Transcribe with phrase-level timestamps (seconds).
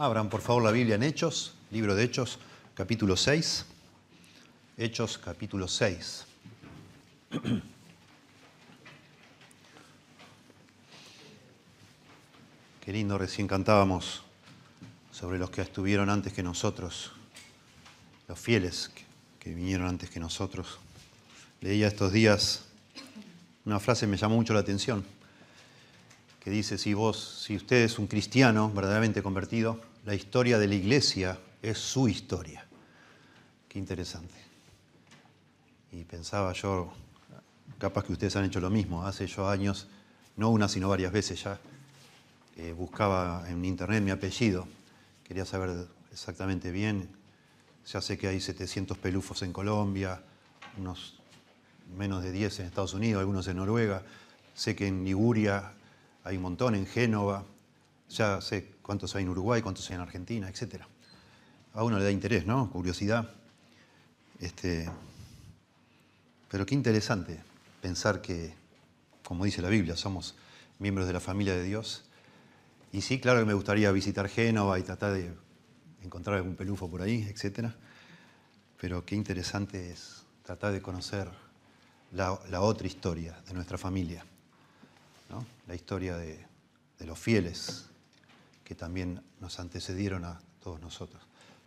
[0.00, 2.38] Abran por favor la Biblia en Hechos, libro de Hechos,
[2.74, 3.66] capítulo 6.
[4.78, 6.24] Hechos, capítulo 6.
[12.80, 14.22] Qué lindo, recién cantábamos
[15.12, 17.12] sobre los que estuvieron antes que nosotros,
[18.26, 18.90] los fieles
[19.38, 20.78] que, vinieron antes que nosotros.
[21.60, 22.64] Leía estos días
[23.66, 25.04] una frase que me llamó mucho la atención,
[26.42, 30.74] que dice, si vos, si usted es un cristiano verdaderamente convertido, la historia de la
[30.74, 32.66] iglesia es su historia.
[33.68, 34.34] Qué interesante.
[35.92, 36.92] Y pensaba yo,
[37.78, 39.88] capaz que ustedes han hecho lo mismo, hace yo años,
[40.36, 41.58] no una sino varias veces ya,
[42.56, 44.66] eh, buscaba en internet mi apellido,
[45.24, 47.08] quería saber exactamente bien,
[47.86, 50.22] ya sé que hay 700 pelufos en Colombia,
[50.76, 51.18] unos
[51.96, 54.02] menos de 10 en Estados Unidos, algunos en Noruega,
[54.54, 55.72] sé que en Liguria
[56.22, 57.44] hay un montón, en Génova,
[58.08, 60.82] ya sé cuántos hay en Uruguay, cuántos hay en Argentina, etc.
[61.74, 62.68] A uno le da interés, ¿no?
[62.72, 63.30] Curiosidad.
[64.40, 64.90] Este,
[66.48, 67.38] pero qué interesante
[67.80, 68.52] pensar que,
[69.22, 70.34] como dice la Biblia, somos
[70.80, 72.02] miembros de la familia de Dios.
[72.90, 75.34] Y sí, claro que me gustaría visitar Génova y tratar de
[76.02, 77.68] encontrar algún pelufo por ahí, etc.
[78.80, 81.30] Pero qué interesante es tratar de conocer
[82.10, 84.24] la, otra historia de nuestra familia,
[85.28, 85.46] ¿no?
[85.68, 86.44] la historia de
[87.06, 87.89] los fieles
[88.70, 91.20] que también nos antecedieron a todos nosotros.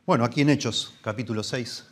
[0.06, 1.84] Bueno, aquí en Hechos, capítulo 6,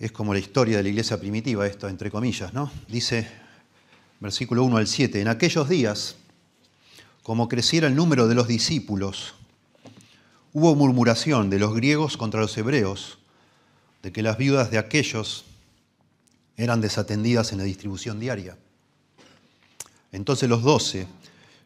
[0.00, 2.68] es como la historia de la iglesia primitiva, esto entre comillas, ¿no?
[2.88, 3.30] Dice,
[4.18, 6.16] versículo 1 al 7, en aquellos días,
[7.22, 9.36] como creciera el número de los discípulos,
[10.52, 13.18] hubo murmuración de los griegos contra los hebreos,
[14.02, 15.44] de que las viudas de aquellos
[16.56, 18.58] eran desatendidas en la distribución diaria.
[20.10, 21.06] Entonces los doce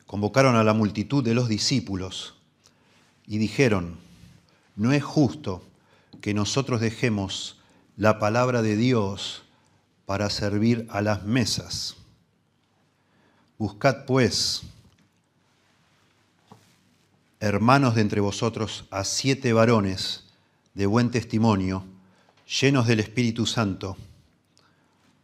[0.09, 2.35] convocaron a la multitud de los discípulos
[3.27, 3.99] y dijeron,
[4.75, 5.63] no es justo
[6.23, 7.61] que nosotros dejemos
[7.99, 9.43] la palabra de Dios
[10.07, 11.97] para servir a las mesas.
[13.59, 14.63] Buscad pues,
[17.39, 20.25] hermanos de entre vosotros, a siete varones
[20.73, 21.85] de buen testimonio,
[22.61, 23.99] llenos del Espíritu Santo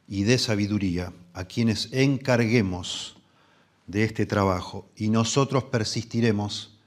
[0.06, 3.16] y de sabiduría, a quienes encarguemos
[3.86, 6.78] de este trabajo y nosotros persistiremos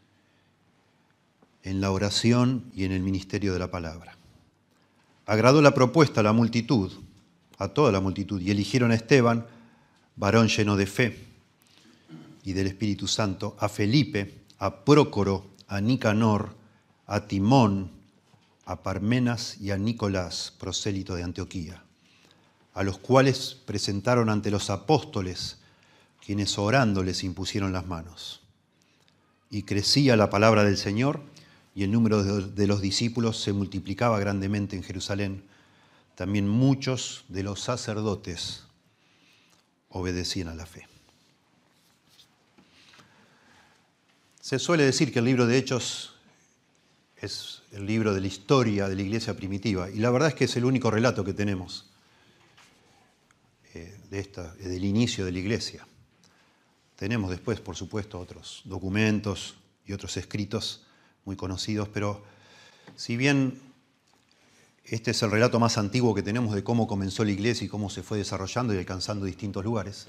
[1.63, 4.15] en la oración y en el ministerio de la palabra.
[5.25, 6.91] Agradó la propuesta a la multitud,
[7.57, 9.45] a toda la multitud, y eligieron a Esteban,
[10.15, 11.27] varón lleno de fe
[12.43, 16.55] y del Espíritu Santo, a Felipe, a Prócoro, a Nicanor,
[17.05, 17.91] a Timón,
[18.65, 21.83] a Parmenas y a Nicolás, prosélito de Antioquía,
[22.73, 25.57] a los cuales presentaron ante los apóstoles,
[26.27, 28.41] quienes orando les impusieron las manos.
[29.49, 31.21] Y crecía la palabra del Señor
[31.73, 35.45] y el número de los discípulos se multiplicaba grandemente en Jerusalén.
[36.15, 38.63] También muchos de los sacerdotes
[39.87, 40.85] obedecían a la fe.
[44.41, 46.15] Se suele decir que el libro de Hechos
[47.21, 50.43] es el libro de la historia de la iglesia primitiva, y la verdad es que
[50.43, 51.89] es el único relato que tenemos
[53.73, 55.86] eh, de esta, del inicio de la iglesia.
[56.97, 60.85] Tenemos después, por supuesto, otros documentos y otros escritos
[61.23, 62.23] muy conocidos, pero
[62.97, 63.61] si bien
[64.83, 67.89] este es el relato más antiguo que tenemos de cómo comenzó la iglesia y cómo
[67.89, 70.07] se fue desarrollando y alcanzando distintos lugares,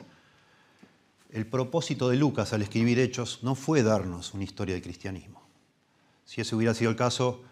[1.31, 5.43] el propósito de Lucas al escribir Hechos no fue darnos una historia del cristianismo.
[6.25, 7.43] Si ese hubiera sido el caso,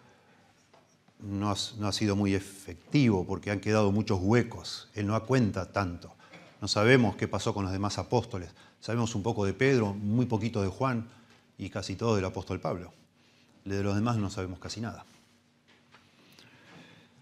[1.19, 4.89] no ha, sido muy efectivo porque han quedado muchos huecos.
[4.95, 6.15] Él no cuenta tanto.
[6.61, 8.51] No sabemos qué pasó con los demás apóstoles.
[8.81, 11.09] Sabemos un poco de Pedro, muy poquito de Juan
[11.59, 12.93] y casi todo del apóstol Pablo
[13.75, 15.05] de los demás no sabemos casi nada.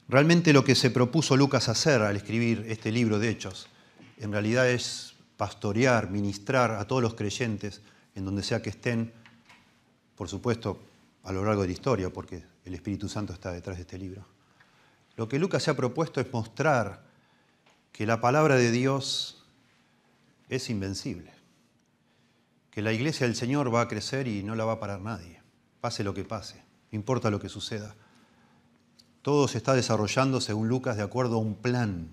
[0.09, 3.67] Realmente lo que se propuso Lucas hacer al escribir este libro de Hechos,
[4.19, 7.81] en realidad es pastorear, ministrar a todos los creyentes
[8.15, 9.13] en donde sea que estén,
[10.15, 10.81] por supuesto,
[11.25, 14.27] a lo largo de la historia, porque el Espíritu Santo está detrás de este libro.
[15.17, 17.03] Lo que Lucas se ha propuesto es mostrar
[17.93, 19.43] que la palabra de Dios
[20.51, 21.33] es invencible,
[22.75, 25.45] que la iglesia del Señor va a crecer y no la va a parar nadie
[25.85, 26.57] pase lo que pase,
[26.91, 27.95] no importa lo que suceda.
[29.21, 32.09] Todo se está desarrollando, según Lucas, de acuerdo a un plan,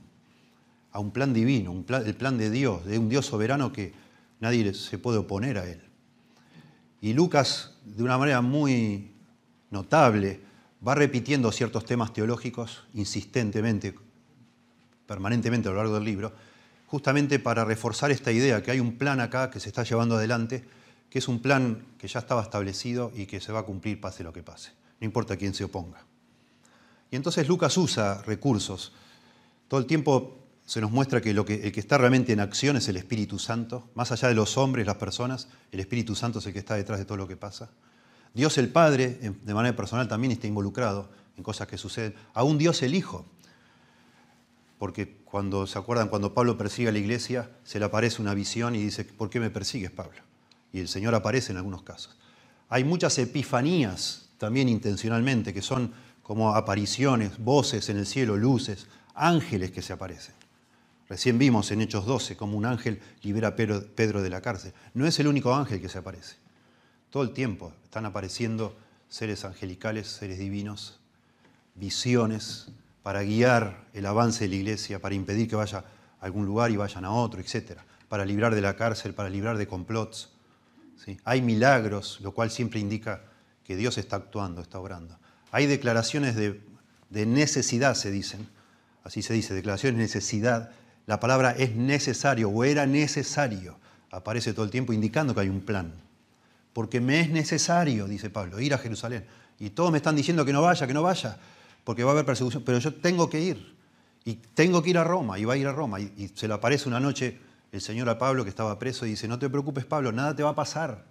[0.92, 3.94] a un plan divino, el plan de Dios, de un Dios soberano que
[4.42, 5.81] nadie se puede oponer a él.
[7.00, 9.13] Y Lucas, de una manera muy
[9.69, 10.42] notable,
[10.86, 13.96] va repitiendo ciertos temas teológicos insistentemente,
[15.08, 16.34] permanentemente a lo largo del libro,
[16.92, 20.66] justamente para reforzar esta idea que hay un plan acá que se está llevando adelante
[21.10, 24.26] que es un plan que ya estaba establecido y que se va a cumplir pase
[24.26, 26.04] lo que pase, no importa quién se oponga.
[27.10, 28.92] Y entonces Lucas usa recursos.
[29.70, 32.90] Todo el tiempo se nos muestra que, lo el que está realmente en acción es
[32.90, 36.52] el Espíritu Santo, más allá de los hombres, las personas, el Espíritu Santo es el
[36.52, 37.70] que está detrás de todo lo que pasa.
[38.34, 42.16] Dios el Padre, de manera personal, también está involucrado en cosas que suceden.
[42.34, 43.26] Aún Dios el Hijo,
[44.81, 48.74] porque cuando se acuerdan, cuando Pablo persigue a la iglesia, se le aparece una visión
[48.74, 50.18] y dice, ¿por qué me persigues, Pablo?
[50.74, 52.18] Y el Señor aparece en algunos casos.
[52.68, 55.94] Hay muchas epifanías también intencionalmente, que son
[56.24, 60.33] como apariciones, voces en el cielo, luces, ángeles que se aparecen.
[61.07, 64.74] Recién vimos en Hechos 12 como un ángel libera a Pedro de la cárcel.
[64.95, 66.38] No es el único ángel que se aparece.
[67.12, 68.75] Todo el tiempo están apareciendo
[69.10, 71.00] seres angelicales, seres divinos,
[71.75, 72.72] visiones
[73.03, 75.80] para guiar el avance de la iglesia, para impedir que vaya
[76.19, 77.80] a algún lugar y vayan a otro, etc.
[78.07, 80.30] Para librar de la cárcel, para librar de complots.
[81.24, 83.24] Hay milagros, lo cual siempre indica
[83.63, 85.18] que Dios está actuando, está obrando.
[85.51, 86.62] Hay declaraciones de,
[87.09, 88.48] de necesidad, se dicen.
[89.03, 90.71] Así se dice, declaraciones de necesidad.
[91.07, 93.80] La palabra es necesario o era necesario.
[94.12, 95.94] Aparece todo el tiempo indicando que hay un plan
[96.74, 99.25] porque me es necesario, dice Pablo, ir a Jerusalén.
[99.59, 101.38] Y todos me están diciendo que no vaya, que no vaya,
[101.83, 103.75] porque va a haber persecución, pero yo tengo que ir.
[104.24, 106.00] Y tengo que ir a Roma, y va a ir a Roma.
[106.00, 107.39] Y, se le aparece una noche
[107.72, 110.44] el Señor a Pablo que estaba preso y dice, no te preocupes Pablo, nada te
[110.44, 111.06] va a pasar,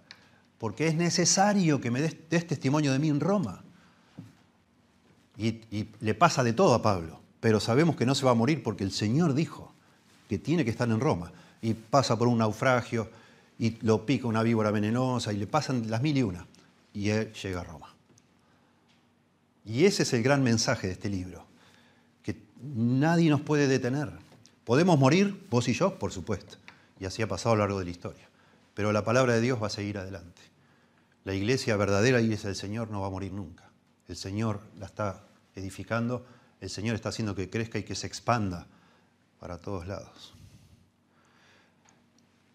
[0.57, 3.63] porque es necesario que me des, testimonio de mí en Roma.
[5.37, 8.35] Y, y le pasa de todo a Pablo, pero sabemos que no se va a
[8.35, 9.73] morir porque el Señor dijo
[10.29, 11.31] que tiene que estar en Roma.
[11.63, 13.09] Y pasa por un naufragio,
[13.61, 16.47] y lo pica una víbora venenosa y le pasan las mil y una.
[16.95, 17.90] Y él llega a Roma.
[19.65, 21.45] Y ese es el gran mensaje de este libro,
[22.23, 24.11] que nadie nos puede detener.
[24.63, 26.57] Podemos morir, vos y yo, por supuesto,
[26.99, 28.29] y así ha pasado a lo largo de la historia,
[28.73, 30.41] pero la palabra de Dios va a seguir adelante.
[31.23, 33.69] La iglesia verdadera, iglesia del Señor, no va a morir nunca.
[34.07, 35.23] El Señor la está
[35.55, 36.25] edificando,
[36.59, 38.67] el Señor está haciendo que crezca y que se expanda
[39.39, 40.33] para todos lados.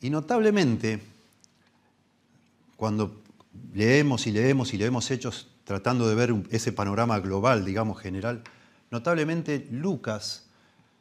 [0.01, 1.01] Y notablemente,
[2.77, 3.23] cuando
[3.73, 8.43] leemos y leemos y leemos hechos tratando de ver ese panorama global, digamos, general,
[8.91, 10.47] notablemente Lucas,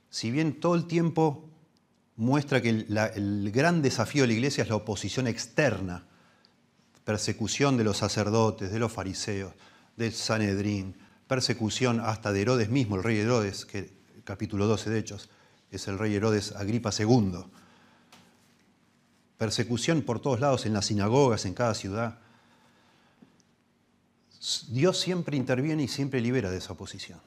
[0.09, 1.47] si bien todo el tiempo
[2.17, 6.03] muestra que el, gran desafío de la iglesia es la oposición externa,
[7.05, 9.53] persecución de los sacerdotes, de los fariseos,
[9.95, 10.97] del Sanedrín,
[11.27, 15.29] persecución hasta de Herodes mismo, el rey Herodes, que capítulo 12 de Hechos
[15.71, 17.45] es el rey Herodes Agripa II
[19.37, 22.19] persecución por todos lados, en las sinagogas, en cada ciudad.
[24.69, 27.19] Dios siempre interviene y siempre libera de esa oposición.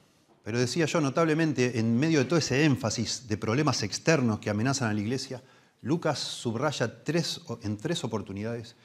[0.43, 4.89] Pero decía yo, notablemente, en medio de todo ese énfasis de problemas externos que amenazan
[4.89, 5.43] a la iglesia,
[5.81, 8.75] Lucas subraya tres, en tres oportunidades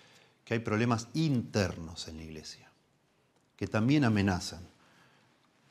[0.45, 2.71] que hay problemas internos en la iglesia,
[3.57, 4.61] que también amenazan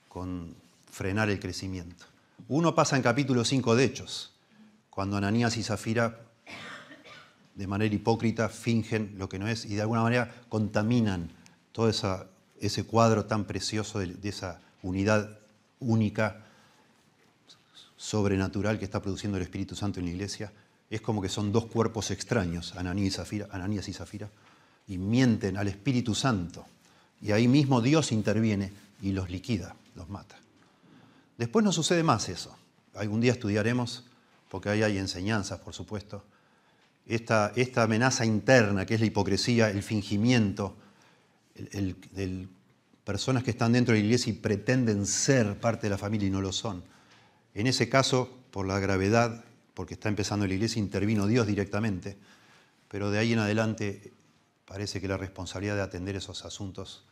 [0.07, 0.55] con
[0.91, 2.05] frenar el crecimiento.
[2.47, 4.33] Uno pasa en capítulo 5 de Hechos,
[4.89, 6.19] cuando Ananías y Zafira
[7.55, 11.29] de manera hipócrita fingen lo que no es y de alguna manera contaminan
[11.71, 11.89] todo
[12.67, 15.37] ese cuadro tan precioso de, esa unidad
[15.79, 16.45] única,
[17.97, 20.51] sobrenatural que está produciendo el Espíritu Santo en la iglesia.
[20.89, 24.29] Es como que son dos cuerpos extraños, Ananías y Zafira, Ananías y, Zafira,
[24.87, 26.65] y mienten al Espíritu Santo.
[27.21, 28.71] Y ahí mismo Dios interviene
[29.01, 30.35] y los liquida, los mata.
[31.37, 32.55] Después no sucede más eso.
[32.93, 34.03] Algún día estudiaremos,
[34.49, 36.23] porque ahí hay enseñanzas, por supuesto,
[37.07, 40.75] esta, esta amenaza interna que es la hipocresía, el fingimiento,
[41.55, 42.49] el,
[43.03, 46.31] personas que están dentro de la iglesia y pretenden ser parte de la familia y
[46.31, 46.83] no lo son.
[47.53, 49.43] En ese caso, por la gravedad,
[49.73, 52.17] porque está empezando la iglesia, intervino Dios directamente,
[52.87, 54.13] pero de ahí en adelante
[54.65, 57.05] parece que la responsabilidad de atender esos asuntos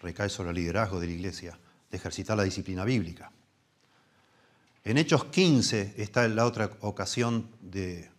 [0.00, 1.58] recae sobre el liderazgo de la iglesia,
[1.90, 3.30] de ejercitar la disciplina bíblica.
[4.84, 8.10] En Hechos 15 está la otra ocasión de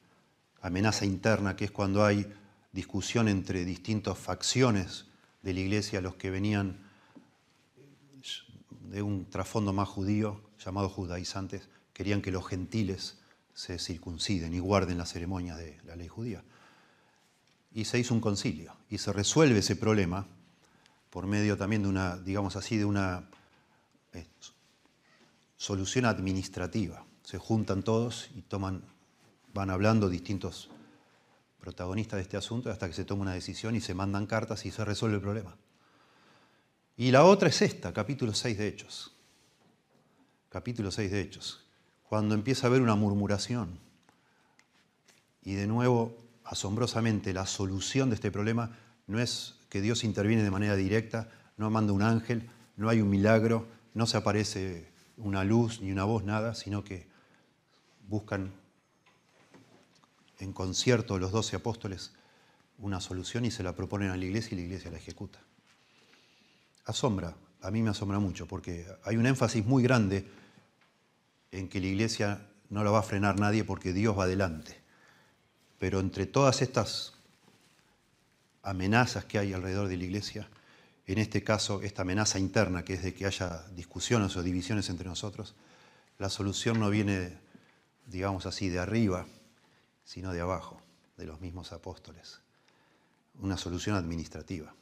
[0.62, 2.26] amenaza interna, que es cuando hay
[2.72, 5.06] discusión entre distintas facciones
[5.46, 6.80] de la iglesia, los que venían
[8.90, 13.20] de un trasfondo más judío, llamados judaizantes, querían que los gentiles
[13.54, 16.44] se circunciden y guarden la ceremonia de la ley judía.
[17.72, 20.26] Y se hizo un concilio y se resuelve ese problema
[21.12, 23.30] por medio también de una, digamos así, de una
[24.14, 24.26] eh,
[25.58, 27.06] solución administrativa.
[27.24, 28.84] Se juntan todos y toman
[29.54, 30.70] van hablando distintos
[31.66, 34.72] protagonistas de este asunto hasta que se toma una decisión y se mandan cartas y
[34.72, 35.56] se resuelve el problema.
[36.96, 39.16] Y la otra es esta, capítulo 6 de Hechos.
[40.50, 41.66] Capítulo 6 de Hechos.
[42.08, 43.80] Cuando empieza a haber una murmuración
[45.42, 50.52] y de nuevo asombrosamente la solución de este problema no es que Dios interviene de
[50.52, 55.82] manera directa, no manda un ángel, no hay un milagro, no se aparece una luz
[55.82, 57.08] ni una voz, nada, sino que
[58.08, 58.54] buscan
[60.40, 62.12] en concierto los doce apóstoles
[62.80, 65.40] una solución y se la proponen a la iglesia y la iglesia la ejecuta.
[66.86, 70.30] Asombra, a mí me asombra mucho, porque hay un énfasis muy grande
[71.52, 74.80] en que la iglesia no la va a frenar nadie porque Dios va adelante.
[75.80, 77.14] Pero entre todas estas
[78.62, 80.50] amenazas que hay alrededor de la iglesia,
[81.08, 85.08] en este caso esta amenaza interna, que es de que haya discusiones o divisiones entre
[85.08, 85.56] nosotros,
[86.18, 87.38] la solución no viene,
[88.08, 89.26] digamos así, de arriba,
[90.06, 90.80] sino de abajo,
[91.18, 92.40] de los mismos apóstoles.
[93.42, 94.74] Una solución administrativa.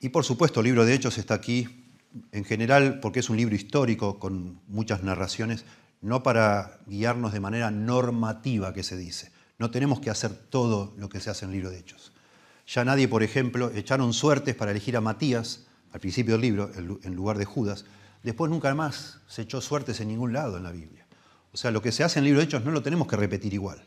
[0.00, 1.84] Y por supuesto, el libro de Hechos está aquí,
[2.30, 5.64] en general, porque es un libro histórico con muchas narraciones,
[6.00, 9.30] no para guiarnos de manera normativa, que se dice.
[9.58, 12.12] No tenemos que hacer todo lo que se hace en el libro de Hechos.
[12.66, 17.14] Ya nadie, por ejemplo, echaron suertes para elegir a Matías al principio del libro, en
[17.14, 17.84] lugar de Judas.
[18.22, 21.06] Después nunca más se echó suertes en ningún lado en la Biblia.
[21.52, 23.16] O sea, lo que se hace en el libro de Hechos no lo tenemos que
[23.16, 23.82] repetir igual.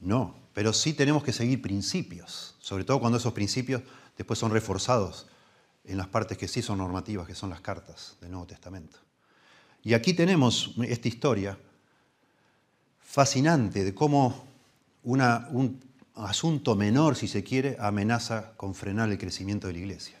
[0.00, 3.82] No, pero sí tenemos que seguir principios, sobre todo cuando esos principios
[4.16, 5.28] después son reforzados
[5.84, 8.98] en las partes que sí son normativas, que son las cartas del Nuevo Testamento.
[9.82, 11.58] Y aquí tenemos esta historia
[13.00, 14.44] fascinante de cómo
[15.02, 15.80] un
[16.14, 20.20] asunto menor, si se quiere, amenaza con frenar el crecimiento de la iglesia.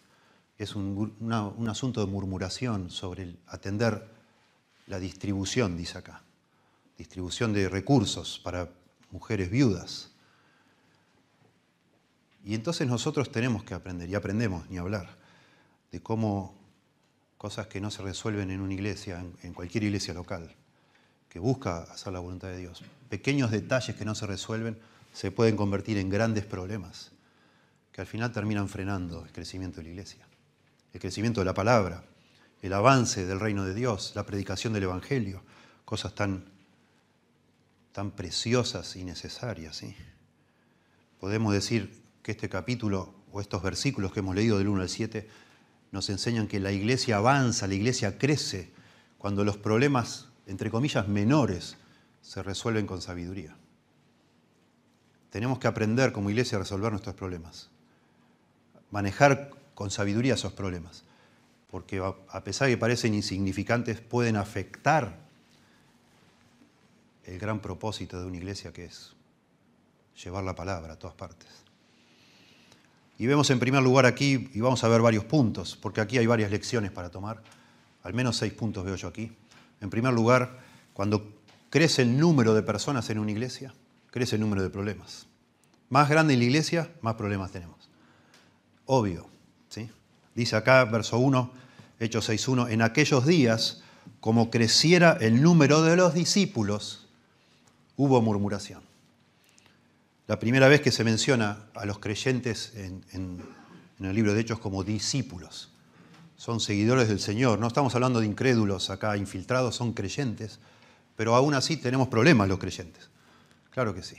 [0.58, 4.08] Es un, un asunto de murmuración sobre el atender
[4.92, 6.22] la distribución, dice acá,
[6.98, 8.68] distribución de recursos para
[9.10, 10.10] mujeres viudas.
[12.44, 15.16] Y entonces nosotros tenemos que aprender, y aprendemos ni hablar,
[15.92, 16.54] de cómo
[17.38, 20.54] cosas que no se resuelven en una iglesia, en cualquier iglesia local,
[21.30, 24.78] que busca hacer la voluntad de Dios, pequeños detalles que no se resuelven,
[25.14, 27.12] se pueden convertir en grandes problemas,
[27.92, 30.26] que al final terminan frenando el crecimiento de la iglesia,
[30.92, 32.04] el crecimiento de la palabra,
[32.62, 35.42] el avance del reino de Dios, la predicación del Evangelio,
[35.84, 36.44] cosas tan,
[37.90, 39.76] tan preciosas y necesarias.
[39.76, 39.96] ¿sí?
[41.18, 45.28] Podemos decir que este capítulo o estos versículos que hemos leído del 1 al 7
[45.90, 48.72] nos enseñan que la iglesia avanza, la iglesia crece
[49.18, 51.76] cuando los problemas, entre comillas, menores
[52.22, 53.56] se resuelven con sabiduría.
[55.30, 57.70] Tenemos que aprender como iglesia a resolver nuestros problemas,
[58.90, 61.04] manejar con sabiduría esos problemas
[61.72, 65.18] porque a pesar de que parecen insignificantes, pueden afectar
[67.24, 69.14] el gran propósito de una iglesia que es
[70.22, 71.48] llevar la palabra a todas partes.
[73.16, 76.26] Y vemos en primer lugar aquí, y vamos a ver varios puntos, porque aquí hay
[76.26, 77.42] varias lecciones para tomar,
[78.02, 79.32] al menos seis puntos veo yo aquí.
[79.80, 80.58] En primer lugar,
[80.92, 81.32] cuando
[81.70, 83.72] crece el número de personas en una iglesia,
[84.10, 85.26] crece el número de problemas.
[85.88, 87.88] Más grande la iglesia, más problemas tenemos.
[88.84, 89.26] Obvio,
[89.70, 89.90] ¿sí?
[90.34, 91.61] Dice acá, verso 1,
[92.02, 93.80] Hechos 6.1, en aquellos días,
[94.18, 97.06] como creciera el número de los discípulos,
[97.96, 98.82] hubo murmuración.
[100.26, 103.40] La primera vez que se menciona a los creyentes en,
[104.00, 105.70] el libro de Hechos como discípulos.
[106.36, 107.60] Son seguidores del Señor.
[107.60, 110.58] No estamos hablando de incrédulos acá, infiltrados, son creyentes,
[111.14, 113.10] pero aún así tenemos problemas los creyentes.
[113.70, 114.16] Claro que sí.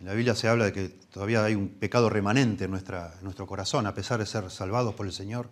[0.00, 3.86] En la Biblia se habla de que todavía hay un pecado remanente en, nuestro corazón,
[3.86, 5.48] a pesar de ser salvados por el Señor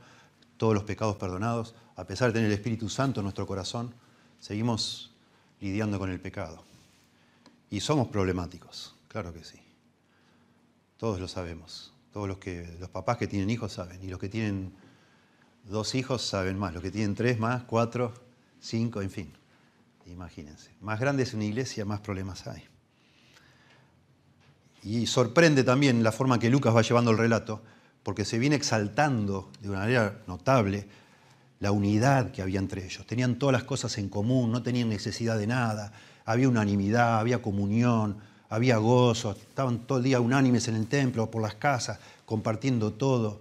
[0.65, 3.95] todos los pecados perdonados, a pesar de tener el Espíritu Santo en nuestro corazón,
[4.41, 5.13] seguimos
[5.61, 6.65] lidiando con el pecado.
[7.69, 9.59] Y somos problemáticos, claro que sí.
[10.97, 11.93] Todos lo sabemos.
[12.15, 14.03] Todos los, que, los papás que tienen hijos saben.
[14.03, 14.73] Y los que tienen
[15.65, 16.73] dos hijos saben más.
[16.73, 18.15] Los que tienen tres más, cuatro,
[18.59, 19.35] cinco, en fin.
[20.07, 20.71] Imagínense.
[20.81, 22.65] Más grande es una iglesia, más problemas hay.
[24.83, 27.61] Y sorprende también la forma que Lucas va llevando el relato,
[28.05, 30.87] porque se viene exaltando de una manera notable
[31.59, 33.07] la unidad que había entre ellos.
[33.07, 35.93] Tenían todas las cosas en común, no tenían necesidad de nada,
[36.27, 38.19] había unanimidad, había comunión,
[38.51, 43.41] había gozo, estaban todo el día unánimes en el templo, por las casas, compartiendo todo.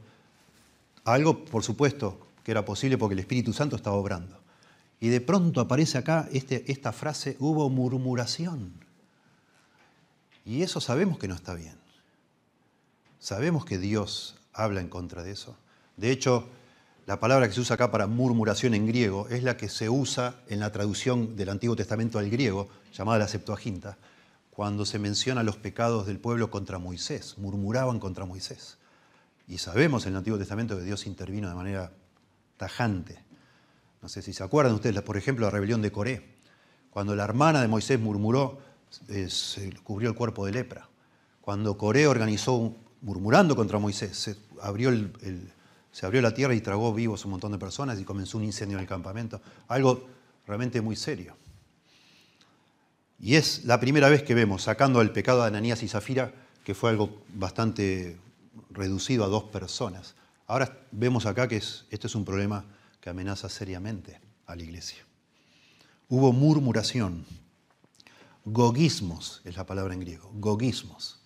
[1.03, 4.39] Algo, por supuesto, que era posible porque el Espíritu Santo estaba obrando.
[5.01, 8.71] Y de pronto aparece acá este, esta frase, hubo murmuración.
[10.45, 11.75] Y eso sabemos que no está bien.
[13.19, 15.55] Sabemos que Dios habla en contra de eso.
[15.97, 16.47] De hecho,
[17.05, 20.35] la palabra que se usa acá para murmuración en griego es la que se usa
[20.47, 23.97] en la traducción del Antiguo Testamento al griego, llamada la Septuaginta,
[24.49, 28.77] cuando se menciona los pecados del pueblo contra Moisés, murmuraban contra Moisés.
[29.47, 31.91] Y sabemos en el Antiguo Testamento que Dios intervino de manera
[32.57, 33.19] tajante.
[34.01, 36.35] No sé si se acuerdan ustedes, por ejemplo, la rebelión de Coré.
[36.91, 38.59] Cuando la hermana de Moisés murmuró
[39.09, 40.87] eh, se cubrió el cuerpo de lepra.
[41.41, 44.91] Cuando Coré organizó, murmurando contra Moisés, se abrió,
[46.21, 48.87] la tierra y tragó vivos un montón de personas y comenzó un incendio en el
[48.87, 49.41] campamento.
[49.67, 50.07] Algo
[50.47, 51.35] realmente muy serio.
[53.19, 56.33] Y es la primera vez que vemos, sacando el pecado de Ananías y Zafira,
[56.63, 58.17] que fue algo bastante
[58.71, 60.15] reducido a dos personas.
[60.47, 62.65] Ahora vemos acá que este es un problema
[62.99, 65.05] que amenaza seriamente a la iglesia.
[66.07, 67.25] Hubo murmuración,
[68.45, 71.22] gogismos es la palabra en griego, gogismos.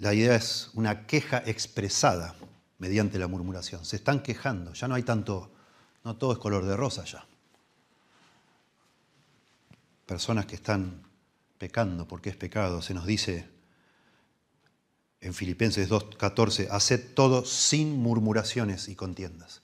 [0.00, 2.34] La idea es una queja expresada
[2.78, 3.84] mediante la murmuración.
[3.84, 5.50] Se están quejando, ya no hay tanto,
[6.04, 7.26] no todo es color de rosa ya.
[10.06, 11.02] Personas que están
[11.58, 13.48] pecando porque es pecado, se nos dice
[15.20, 19.60] en Filipenses 2.14, haced todo sin murmuraciones y contiendas.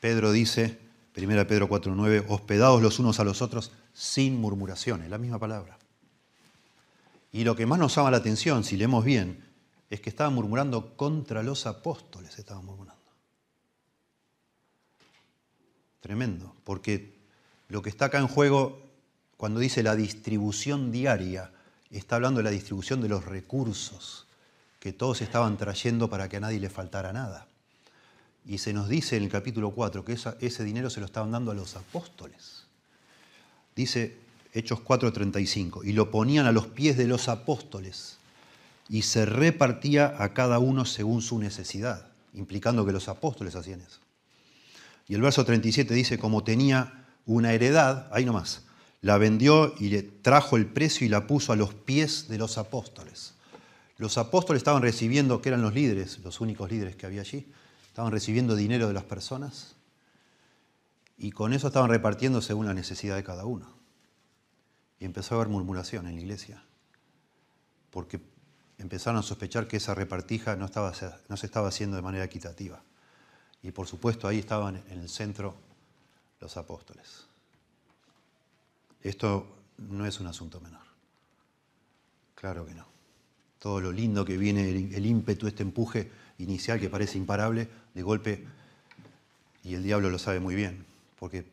[0.00, 0.78] Pedro dice,
[1.16, 5.78] 1 Pedro 4.9, hospedados los unos a los otros sin murmuraciones, la misma palabra.
[7.32, 9.45] Y lo que más nos llama la atención, si leemos bien,
[9.90, 12.96] es que estaban murmurando contra los apóstoles, estaban murmurando.
[16.00, 17.14] Tremendo, porque
[17.68, 18.80] lo que está acá en juego,
[19.36, 21.52] cuando dice la distribución diaria,
[21.90, 24.26] está hablando de la distribución de los recursos
[24.80, 27.48] que todos estaban trayendo para que a nadie le faltara nada.
[28.44, 31.50] Y se nos dice en el capítulo 4 que ese dinero se lo estaban dando
[31.50, 32.64] a los apóstoles.
[33.74, 34.16] Dice
[34.52, 38.18] Hechos 4:35, y lo ponían a los pies de los apóstoles
[38.88, 44.00] y se repartía a cada uno según su necesidad, implicando que los apóstoles hacían eso.
[45.08, 48.62] Y el verso 37 dice, como tenía una heredad, ahí nomás,
[49.00, 52.58] la vendió y le trajo el precio y la puso a los pies de los
[52.58, 53.34] apóstoles.
[53.98, 57.46] Los apóstoles estaban recibiendo, que eran los líderes, los únicos líderes que había allí,
[57.88, 59.76] estaban recibiendo dinero de las personas
[61.16, 63.74] y con eso estaban repartiendo según la necesidad de cada uno.
[64.98, 66.62] Y empezó a haber murmuración en la iglesia,
[67.90, 68.20] porque
[68.78, 70.92] empezaron a sospechar que esa repartija no, estaba,
[71.28, 72.82] no se estaba haciendo de manera equitativa.
[73.62, 75.54] Y por supuesto ahí estaban en el centro
[76.40, 77.26] los apóstoles.
[79.02, 79.46] Esto
[79.78, 80.84] no es un asunto menor.
[82.34, 82.96] Claro que no
[83.66, 86.08] todo lo lindo que viene, el, ímpetu, este empuje
[86.38, 88.44] inicial que parece imparable, de golpe,
[89.64, 90.84] y el diablo lo sabe muy bien,
[91.18, 91.46] porque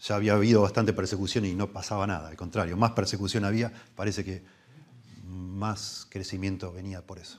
[0.00, 4.24] ya había habido bastante persecución y no pasaba nada, al contrario, más persecución había, parece
[4.24, 4.42] que
[5.32, 7.38] más crecimiento venía por eso.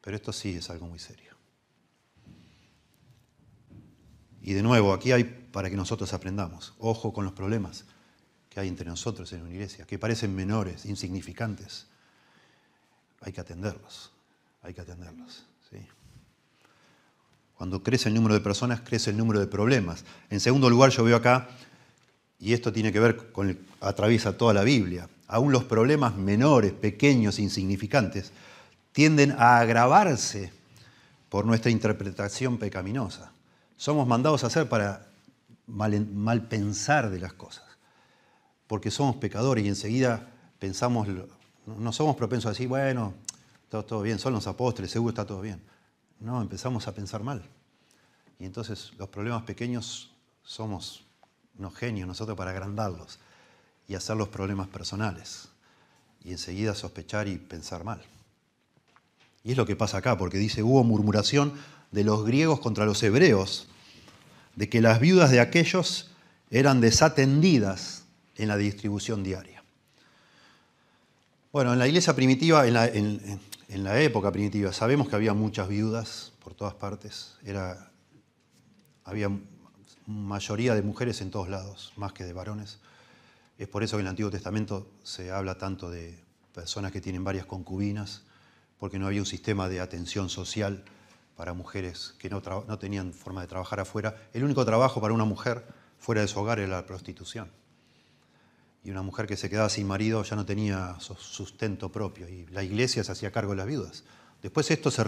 [0.00, 1.32] Pero esto sí es algo muy serio.
[4.40, 7.84] Y de nuevo, aquí hay para que nosotros aprendamos, ojo con los problemas
[8.48, 11.86] que hay entre nosotros en una iglesia, que parecen menores, insignificantes,
[13.20, 14.10] hay que atenderlos,
[14.62, 15.46] hay que atenderlos.
[15.70, 15.78] ¿sí?
[17.56, 20.04] Cuando crece el número de personas, crece el número de problemas.
[20.28, 21.48] En segundo lugar, yo veo acá,
[22.40, 26.72] y esto tiene que ver con, el, atraviesa toda la Biblia, aún los problemas menores,
[26.72, 28.32] pequeños, insignificantes,
[28.92, 30.52] tienden a agravarse
[31.30, 33.32] por nuestra interpretación pecaminosa.
[33.78, 35.08] Somos mandados a hacer para
[35.66, 37.64] mal, pensar de las cosas,
[38.66, 41.08] porque somos pecadores y enseguida pensamos
[41.64, 43.14] no somos propensos a decir, bueno,
[43.64, 45.62] está todo bien, son los apóstoles, seguro está todo bien.
[46.20, 47.42] No, empezamos a pensar mal.
[48.38, 51.06] Y entonces los problemas pequeños somos
[51.56, 53.18] unos genios nosotros para agrandarlos
[53.88, 55.48] y hacer los problemas personales.
[56.24, 58.02] Y enseguida sospechar y pensar mal.
[59.44, 61.52] Y es lo que pasa acá, porque dice, hubo murmuración
[61.90, 63.68] de los griegos contra los hebreos,
[64.56, 66.10] de que las viudas de aquellos
[66.50, 68.04] eran desatendidas
[68.36, 69.62] en la distribución diaria.
[71.52, 72.74] Bueno, en la iglesia primitiva, en
[73.84, 77.34] la, época primitiva, sabemos que había muchas viudas por todas partes.
[77.44, 77.90] Era,
[79.04, 79.30] había
[80.06, 82.78] mayoría de mujeres en todos lados, más que de varones.
[83.62, 86.18] Es por eso que en el Antiguo Testamento se habla tanto de
[86.52, 88.22] personas que tienen varias concubinas,
[88.80, 90.82] porque no había un sistema de atención social
[91.36, 92.42] para mujeres que no,
[92.80, 94.16] tenían forma de trabajar afuera.
[94.32, 95.64] El único trabajo para una mujer
[96.00, 97.52] fuera de su hogar era la prostitución
[98.82, 102.64] y una mujer que se quedaba sin marido ya no tenía sustento propio y la
[102.64, 104.02] iglesia se hacía cargo de las viudas.
[104.42, 105.04] Después esto se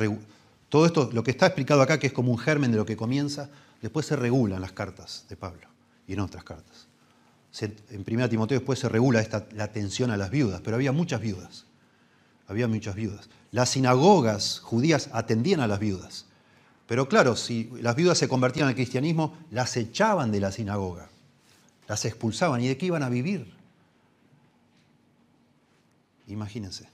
[0.69, 2.97] todo esto, lo que está explicado acá, que es como un germen de lo que
[2.97, 3.51] comienza,
[3.83, 5.67] después se regula en las cartas de Pablo
[6.07, 6.94] y en otras cartas.
[7.61, 11.21] En 1 Timoteo después se regula esta, la atención a las viudas, pero había muchas
[11.21, 11.67] viudas.
[12.47, 13.29] Había muchas viudas.
[13.53, 16.27] Las sinagogas judías atendían a las viudas.
[16.87, 21.09] Pero claro, si las viudas se convertían al cristianismo, las echaban de la sinagoga,
[21.89, 22.61] las expulsaban.
[22.61, 23.51] ¿Y de qué iban a vivir?
[26.27, 26.89] Imagínense,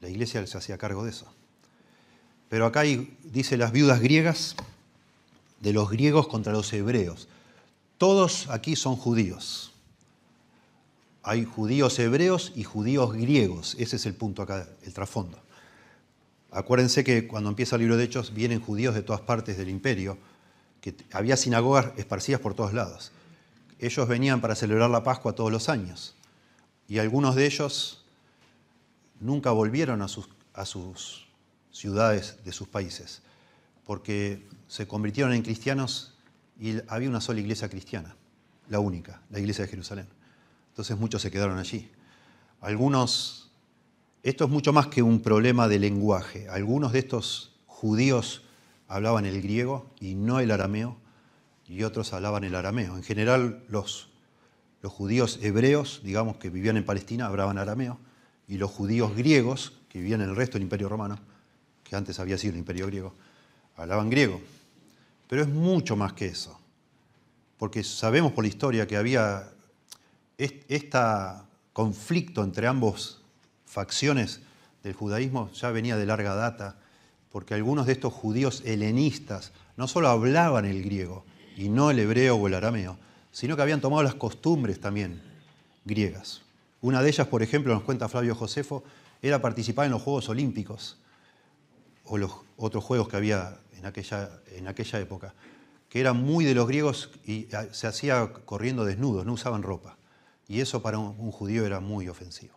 [0.00, 1.26] la iglesia se hacía cargo de eso.
[2.48, 2.82] Pero acá
[3.24, 4.56] dice las viudas griegas,
[5.60, 7.28] de los griegos contra los hebreos.
[7.98, 9.72] Todos aquí son judíos.
[11.24, 13.76] hay judíos hebreos y judíos griegos.
[13.78, 15.38] Ese es el punto acá, el trasfondo.
[16.50, 20.16] Acuérdense que cuando empieza el libro de Hechos vienen judíos de todas partes del imperio,
[20.80, 23.12] que había sinagogas esparcidas por todos lados.
[23.78, 26.14] Ellos venían para celebrar la Pascua todos los años
[26.88, 28.04] y algunos de ellos
[29.20, 31.26] nunca volvieron a sus, a sus
[31.70, 33.20] ciudades de sus países,
[33.84, 36.14] porque se convirtieron en cristianos
[36.58, 38.16] y había una sola iglesia cristiana,
[38.68, 40.06] la única, la iglesia de Jerusalén.
[40.70, 41.90] Entonces muchos se quedaron allí.
[42.60, 43.50] Algunos,
[44.22, 48.42] esto es mucho más que un problema de lenguaje, algunos de estos judíos
[48.88, 50.96] hablaban el griego y no el arameo,
[51.66, 52.96] y otros hablaban el arameo.
[52.96, 54.08] En general los,
[54.82, 57.98] los judíos hebreos, digamos, que vivían en Palestina, hablaban arameo,
[58.48, 61.18] y los judíos griegos, que vivían en el resto del imperio romano,
[61.84, 63.14] que antes había sido el imperio griego,
[63.76, 64.40] hablaban griego.
[65.28, 66.58] Pero es mucho más que eso,
[67.58, 69.50] porque sabemos por la historia que había
[70.36, 71.12] este
[71.72, 73.22] conflicto entre ambos
[73.66, 74.40] facciones
[74.82, 76.76] del judaísmo ya venía de larga data,
[77.30, 81.24] porque algunos de estos judíos helenistas no solo hablaban el griego
[81.56, 82.96] y no el hebreo o el arameo,
[83.30, 85.20] sino que habían tomado las costumbres también
[85.84, 86.42] griegas.
[86.80, 88.84] Una de ellas, por ejemplo, nos cuenta Flavio Josefo,
[89.20, 90.96] era participar en los Juegos Olímpicos
[92.04, 95.34] o los otros juegos que había en aquella, en aquella época,
[95.88, 99.96] que eran muy de los griegos y ah, se hacía corriendo desnudos, no usaban ropa.
[100.46, 102.54] Y eso para un, judío era muy ofensivo.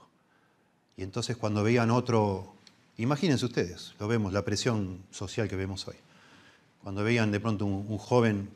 [0.97, 2.55] Y entonces cuando veían otro,
[2.97, 5.95] imagínense ustedes, lo vemos, la presión social que vemos hoy.
[6.83, 8.49] Cuando veían de pronto un, joven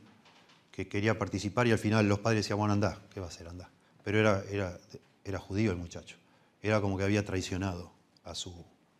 [0.71, 3.47] que quería participar y al final los padres decían, bueno, anda, ¿qué va a hacer?
[3.47, 3.69] Anda.
[4.03, 4.77] Pero era, era,
[5.23, 6.17] era judío el muchacho.
[6.61, 7.91] Era como que había traicionado
[8.23, 8.53] a su,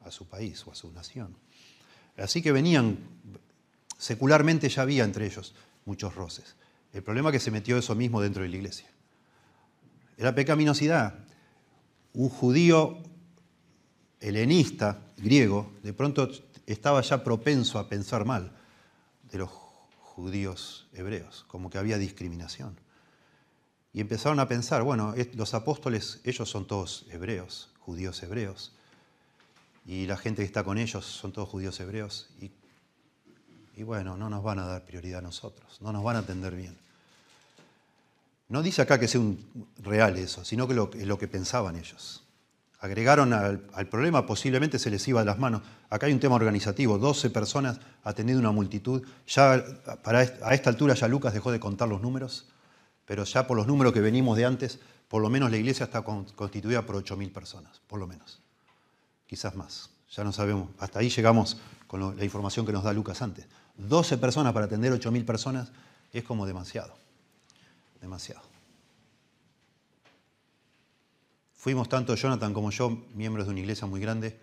[0.04, 1.36] a su país o a su nación.
[2.18, 2.98] Así que venían,
[3.98, 5.56] secularmente ya había entre ellos
[5.86, 6.56] muchos roces.
[6.94, 8.88] El problema es que se metió eso mismo dentro de la iglesia.
[10.18, 11.16] Era pecaminosidad.
[12.14, 13.04] Un judío
[14.20, 16.30] helenista, griego, de pronto
[16.66, 18.52] estaba ya propenso a pensar mal
[19.32, 19.50] de los
[20.16, 22.80] judíos hebreos, como que había discriminación.
[23.94, 28.74] Y empezaron a pensar, bueno, los apóstoles, ellos son todos hebreos, judíos hebreos,
[29.86, 32.52] y la gente que está con ellos son todos judíos hebreos, y,
[33.76, 36.56] y bueno, no nos van a dar prioridad a nosotros, no nos van a atender
[36.56, 36.78] bien.
[38.48, 41.76] No dice acá que sea un real eso, sino que lo, es lo que pensaban
[41.76, 42.24] ellos.
[42.80, 45.64] Agregaron al, problema, posiblemente se les iba de las manos.
[45.90, 49.02] Acá hay un tema organizativo, 12 personas atendiendo una multitud.
[49.28, 49.54] Ya
[50.04, 52.46] a esta altura ya Lucas dejó de contar los números,
[53.06, 56.04] pero ya por los números que venimos de antes, por lo menos la iglesia está
[56.04, 58.40] constituida por 8.000 personas, por lo menos.
[59.26, 60.70] Quizás más, ya no sabemos.
[60.78, 61.58] Hasta ahí llegamos
[61.88, 63.48] con la información que nos da Lucas antes.
[63.78, 65.72] 12 personas para atender 8.000 personas
[66.14, 67.06] es como demasiado
[68.06, 68.42] demasiado.
[71.56, 74.40] Fuimos tanto Jonathan como yo miembros de una iglesia muy grande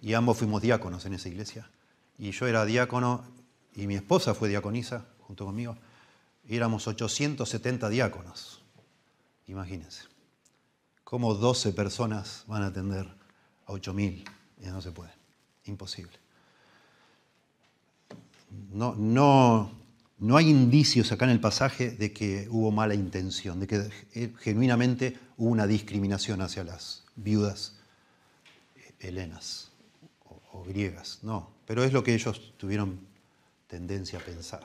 [0.00, 1.68] y ambos fuimos diáconos en esa iglesia.
[2.18, 3.24] Y yo era diácono
[3.74, 5.76] y mi esposa fue diaconisa junto conmigo.
[6.44, 8.62] Y éramos 870 diáconos.
[9.48, 10.04] Imagínense.
[11.02, 13.06] ¿Cómo 12 personas van a atender
[13.66, 14.24] a 8000?
[14.60, 15.10] Ya no se puede.
[15.64, 16.16] Imposible.
[18.72, 19.70] No, no,
[20.20, 24.32] no hay indicios acá en el pasaje de que hubo mala intención, de que eh,
[24.38, 27.74] genuinamente hubo una discriminación hacia las viudas
[28.76, 29.70] eh, helenas
[30.52, 31.20] o, griegas.
[31.22, 33.00] No, pero es lo que ellos tuvieron
[33.66, 34.60] tendencia a pensar.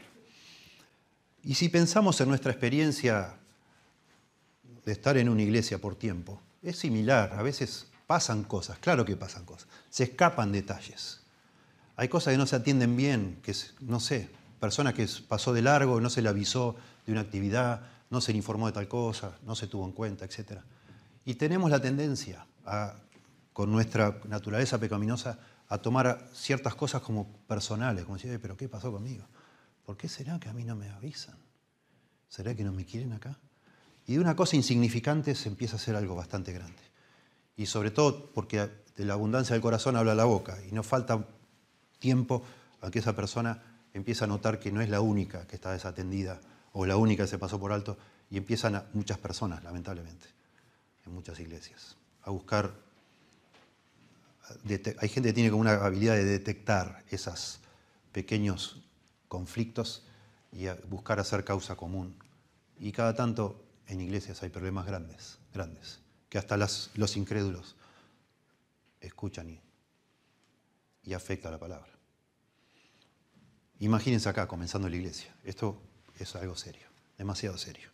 [1.44, 3.38] Y si pensamos en nuestra experiencia
[4.84, 7.34] de estar en una iglesia por tiempo, es similar.
[7.34, 9.68] A veces pasan cosas, claro que pasan cosas.
[9.90, 11.22] Se escapan detalles.
[11.98, 14.30] Hay cosas que no se atienden bien, que no sé,
[14.60, 18.38] persona que pasó de largo, no se le avisó de una actividad, no se le
[18.38, 20.60] informó de tal cosa, no se tuvo en cuenta, etc.
[21.24, 22.46] Y tenemos la tendencia,
[23.54, 28.92] con nuestra naturaleza pecaminosa, a tomar ciertas cosas como personales, como decir, pero ¿qué pasó
[28.92, 29.26] conmigo?
[29.86, 31.36] ¿Por qué será que a mí no me avisan?
[32.28, 33.38] ¿Será que no me quieren acá?
[34.08, 36.82] Y de una cosa insignificante se empieza a hacer algo bastante grande.
[37.56, 41.26] Y sobre todo porque de la abundancia del corazón habla la boca y no falta
[42.00, 42.44] tiempo
[42.82, 43.62] a que esa persona
[43.94, 46.40] empieza a notar que no es la única que está desatendida
[46.74, 47.98] o la única que se pasó por alto
[48.30, 50.28] y empiezan muchas personas, lamentablemente,
[51.06, 52.74] en muchas iglesias, a buscar...
[55.00, 57.60] Hay gente que tiene como una habilidad de detectar esos
[58.12, 58.84] pequeños
[59.28, 60.04] conflictos
[60.52, 62.16] y a buscar hacer causa común.
[62.80, 67.76] Y cada tanto en iglesias hay problemas grandes, grandes, que hasta los incrédulos
[69.02, 69.62] escuchan y,
[71.06, 71.92] y afecta la palabra.
[73.80, 75.34] Imagínense acá, comenzando la iglesia.
[75.44, 75.82] Esto
[76.18, 76.88] es algo serio,
[77.18, 77.90] demasiado serio.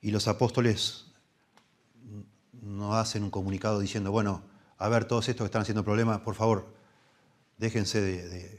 [0.00, 1.06] Y los apóstoles
[2.52, 4.42] no hacen un comunicado diciendo, bueno,
[4.78, 6.72] a ver, todos estos que están haciendo problemas, por favor,
[7.58, 8.58] déjense de,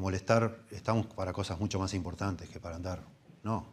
[0.00, 3.02] molestar, estamos para cosas mucho más importantes que para andar.
[3.42, 3.66] No,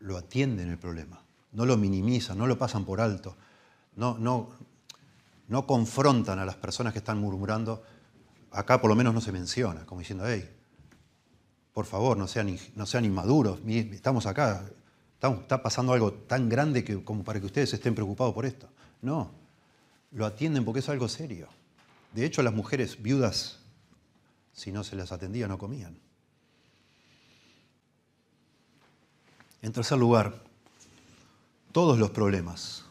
[0.00, 3.36] lo atienden el problema, no lo minimizan, no lo pasan por alto,
[3.94, 4.50] no,
[5.48, 7.82] no confrontan a las personas que están murmurando.
[8.50, 10.48] Acá por lo menos no se menciona, como diciendo, hey,
[11.72, 14.64] por favor, no sean, no sean inmaduros, estamos acá,
[15.20, 18.68] está pasando algo tan grande que, como para que ustedes estén preocupados por esto.
[19.02, 19.30] No,
[20.12, 21.48] lo atienden porque es algo serio.
[22.14, 23.58] De hecho, las mujeres viudas
[24.56, 25.98] si no se les atendía, no comían.
[29.60, 30.42] En tercer lugar,
[31.72, 32.85] todos los problemas,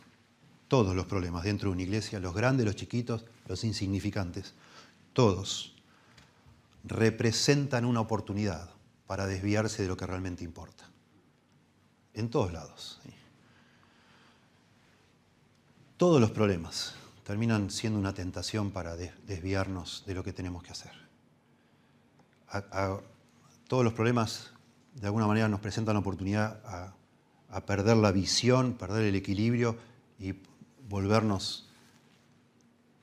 [0.76, 4.54] todos los problemas dentro de una iglesia, los grandes, los chiquitos, los insignificantes,
[5.14, 5.74] todos
[6.84, 8.70] representan una oportunidad
[9.08, 10.90] para desviarse de lo que realmente importa.
[12.14, 13.00] En todos lados.
[15.98, 21.06] Todos los problemas terminan siendo una tentación para desviarnos de lo que tenemos que hacer
[23.68, 24.52] todos los problemas
[24.94, 26.94] de alguna manera nos presentan la oportunidad a,
[27.66, 29.78] perder la visión, perder el equilibrio
[30.20, 30.34] y
[30.90, 31.70] volvernos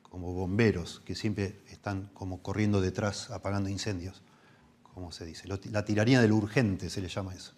[0.03, 4.21] como bomberos que siempre están como corriendo detrás, apagando incendios,
[4.93, 5.47] como se dice.
[5.47, 7.53] La tiranía del urgente se le llama eso.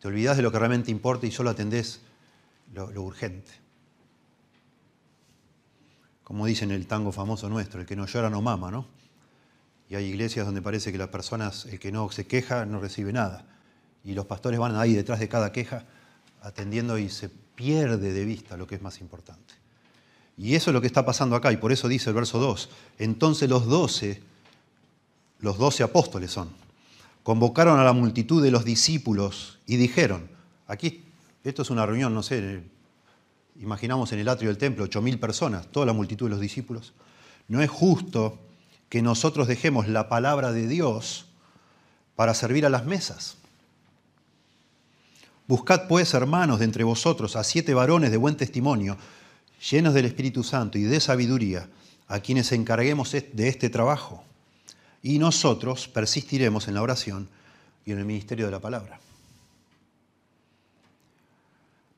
[0.00, 2.00] Te olvidas de lo que realmente importa y solo atendés
[2.72, 3.52] lo, lo urgente.
[6.22, 8.86] Como dice en el tango famoso nuestro, el que no llora no mama, ¿no?
[9.88, 13.12] Y hay iglesias donde parece que las personas, el que no se queja, no recibe
[13.12, 13.46] nada.
[14.04, 15.86] Y los pastores van ahí detrás de cada queja
[16.42, 19.54] atendiendo y se pierde de vista lo que es más importante.
[20.36, 22.68] Y eso es lo que está pasando acá, y por eso dice el verso 2.
[22.98, 24.22] Entonces los doce,
[25.40, 26.50] los doce apóstoles son,
[27.24, 30.30] convocaron a la multitud de los discípulos y dijeron,
[30.68, 31.02] aquí,
[31.42, 32.62] esto es una reunión, no sé,
[33.60, 36.92] imaginamos en el atrio del templo, ocho mil personas, toda la multitud de los discípulos,
[37.48, 38.38] no es justo
[38.88, 41.26] que nosotros dejemos la palabra de Dios
[42.14, 43.36] para servir a las mesas.
[45.48, 48.98] Buscad pues, hermanos, de entre vosotros a siete varones de buen testimonio,
[49.70, 51.68] llenos del Espíritu Santo y de sabiduría,
[52.06, 54.22] a quienes encarguemos de este trabajo.
[55.02, 57.28] Y nosotros persistiremos en la oración
[57.86, 59.00] y en el ministerio de la palabra.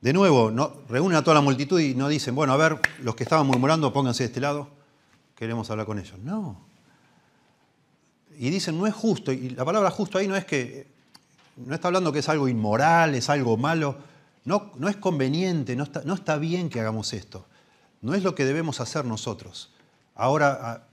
[0.01, 0.51] De nuevo,
[0.89, 3.93] reúnen a toda la multitud y no dicen, bueno, a ver, los que estaban murmurando,
[3.93, 4.69] pónganse de este lado,
[5.35, 6.19] queremos hablar con ellos.
[6.21, 6.57] No,
[8.39, 10.87] y dicen, no es justo, y la palabra justo ahí no es que,
[11.65, 13.97] no está hablando que es algo inmoral, es algo malo,
[14.45, 17.47] no, no es conveniente, no está, no está bien que hagamos esto,
[18.01, 19.73] no es lo que debemos hacer nosotros.
[20.15, 20.87] Ahora,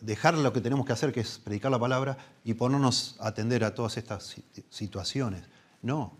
[0.00, 3.64] dejar lo que tenemos que hacer, que es predicar la palabra, y ponernos a atender
[3.64, 4.36] a todas estas
[4.70, 5.44] situaciones.
[5.82, 6.16] No,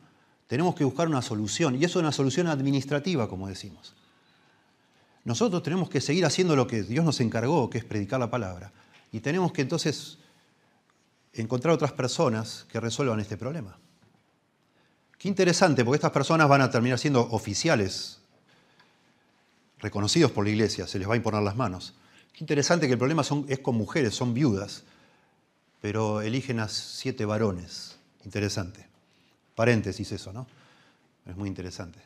[0.47, 3.95] tenemos que buscar una solución, y eso es una solución administrativa, como decimos.
[5.25, 8.73] Nosotros tenemos que seguir haciendo lo que Dios nos encargó, que es predicar la palabra,
[9.13, 10.19] y tenemos que entonces
[11.41, 13.79] encontrar otras personas que resuelvan este problema.
[15.19, 18.19] Qué interesante, porque estas personas van a terminar siendo oficiales,
[19.79, 21.95] reconocidos por la iglesia, se les va a imponer las manos.
[22.33, 24.85] Qué interesante que el problema es con mujeres, son viudas,
[25.81, 27.97] pero eligen a siete varones.
[28.25, 28.87] Interesante.
[29.55, 30.47] Paréntesis eso, ¿no?
[31.27, 32.01] Es muy interesante.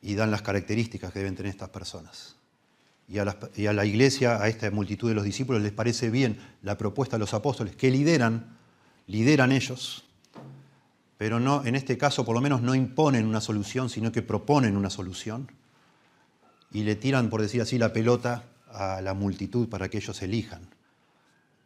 [0.00, 2.36] Y dan las características que deben tener estas personas
[3.12, 7.16] y a, la, iglesia, a esta multitud de los discípulos, les parece bien la propuesta
[7.16, 8.56] de los apóstoles, que lideran,
[9.06, 10.04] lideran ellos,
[11.18, 14.78] pero no, en este caso por lo menos no imponen una solución, sino que proponen
[14.78, 15.52] una solución
[16.72, 20.62] y le tiran, por decir así, la pelota a la multitud para que ellos elijan.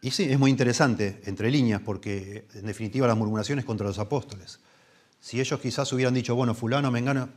[0.02, 4.58] Y sí, es muy interesante, entre líneas, porque en definitiva las murmuraciones contra los apóstoles.
[5.20, 7.28] Si ellos quizás hubieran dicho, bueno, fulano, mengano,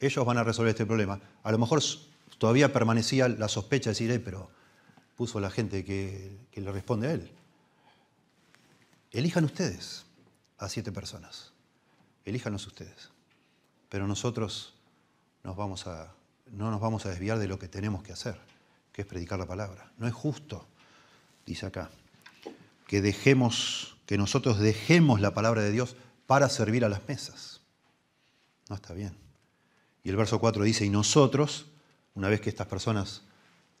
[0.00, 1.18] ellos van a resolver este problema.
[1.42, 1.82] A lo mejor
[2.38, 4.50] todavía permanecía la sospecha de decir, eh, pero
[5.16, 7.30] puso la gente que, le responde a él.
[9.12, 10.04] Elijan ustedes
[10.58, 11.52] a siete personas.
[12.24, 13.10] Elíjanos ustedes.
[13.88, 14.74] Pero nosotros
[15.42, 18.38] no nos vamos a desviar de lo que tenemos que hacer,
[18.92, 19.92] que es predicar la palabra.
[19.98, 20.66] No es justo,
[21.46, 21.90] dice acá,
[22.88, 27.60] que dejemos, que nosotros dejemos la palabra de Dios para servir a las mesas.
[28.68, 29.16] No está bien.
[30.02, 31.66] Y el verso 4 dice, y nosotros
[32.14, 33.22] una vez que estas personas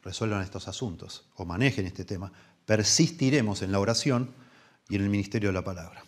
[0.02, 2.32] resuelvan estos asuntos o manejen este tema,
[2.66, 4.30] persistiremos en la oración
[4.88, 6.04] y en el ministerio de la palabra.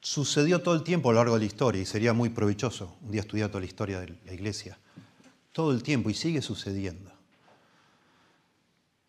[0.00, 3.12] Sucedió todo el tiempo a lo largo de la historia y sería muy provechoso un
[3.12, 4.78] día estudiar toda la historia de la iglesia.
[5.52, 7.10] Todo el tiempo y sigue sucediendo.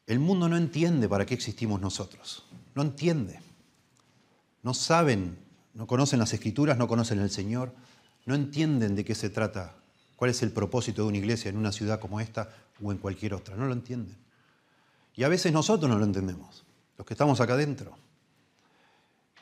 [0.05, 2.45] El mundo no entiende para qué existimos nosotros.
[2.75, 3.39] No entiende.
[4.63, 5.37] No saben
[5.73, 7.73] no conocen las escrituras, no conocen el Señor,
[8.25, 9.75] no entienden de qué se trata,
[10.15, 12.49] cuál es el propósito de una iglesia en una ciudad como esta
[12.83, 14.17] o en cualquier otra, no lo entienden.
[15.15, 16.63] Y a veces nosotros no lo entendemos,
[16.97, 17.97] los que estamos acá adentro.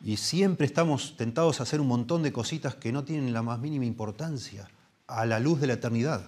[0.01, 3.59] Y siempre estamos tentados a hacer un montón de cositas que no tienen la más
[3.59, 4.69] mínima importancia
[5.07, 6.25] a la luz de la eternidad.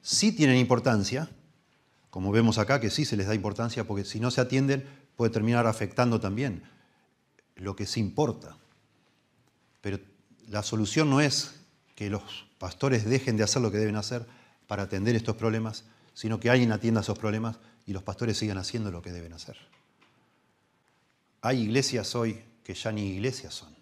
[0.00, 1.28] Sí tienen importancia,
[2.10, 5.32] como vemos acá que sí se les da importancia, porque si no se atienden puede
[5.32, 6.62] terminar afectando también
[7.56, 8.56] lo que sí importa.
[9.80, 9.98] Pero
[10.48, 11.54] la solución no es
[11.94, 14.26] que los pastores dejen de hacer lo que deben hacer
[14.66, 15.84] para atender estos problemas,
[16.14, 19.56] sino que alguien atienda esos problemas y los pastores sigan haciendo lo que deben hacer.
[21.42, 23.74] Hay iglesias hoy que ya ni iglesias son,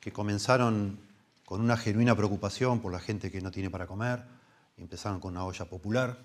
[0.00, 1.00] que comenzaron
[1.44, 4.24] con una genuina preocupación por la gente que no tiene para comer,
[4.76, 6.18] empezaron con una olla popular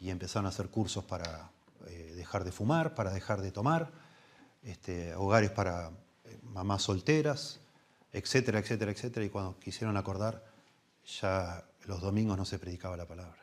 [0.00, 1.50] y empezaron a hacer cursos para
[1.86, 3.90] eh, dejar de fumar, para dejar de tomar,
[4.62, 5.90] este, hogares para
[6.24, 7.60] eh, mamás solteras,
[8.12, 9.26] etcétera, etcétera, etcétera.
[9.26, 10.44] Y cuando quisieron acordar,
[11.20, 13.40] ya los domingos no se predicaba la palabra.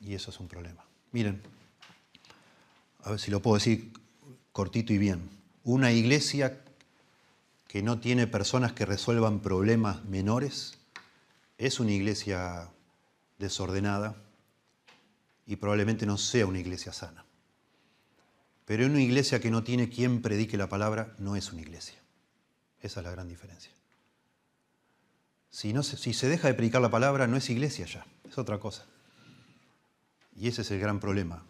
[0.00, 0.84] Y eso es un problema.
[1.12, 1.42] Miren,
[3.02, 3.92] a ver si lo puedo decir
[4.52, 5.28] cortito y bien.
[5.64, 6.60] Una iglesia
[7.66, 10.78] que no tiene personas que resuelvan problemas menores
[11.58, 12.68] es una iglesia
[13.38, 14.16] desordenada
[15.46, 17.24] y probablemente no sea una iglesia sana.
[18.64, 22.03] Pero una iglesia que no tiene quien predique la palabra no es una iglesia.
[22.84, 23.72] Esa es la gran diferencia.
[25.50, 28.60] Si, no si se deja de predicar la palabra, no es iglesia ya, es otra
[28.60, 28.84] cosa.
[30.36, 31.44] Y ese es el gran problema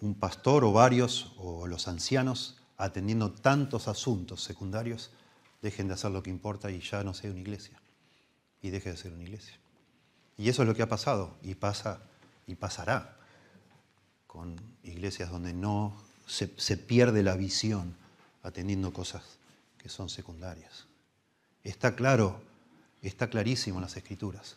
[0.00, 5.10] un pastor o varios o los ancianos atendiendo tantos asuntos secundarios
[5.62, 7.80] dejen de hacer lo que importa y ya no sea una iglesia
[8.60, 9.54] y deje de ser una iglesia.
[10.36, 12.00] Y eso es lo que ha pasado y pasa
[12.46, 13.16] y pasará
[14.26, 17.96] con iglesias donde no se, se pierde la visión
[18.42, 19.35] atendiendo cosas
[19.88, 20.86] son secundarias.
[21.64, 22.40] Está claro,
[23.02, 24.56] está clarísimo en las escrituras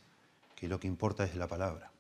[0.56, 1.92] que lo que importa es la palabra.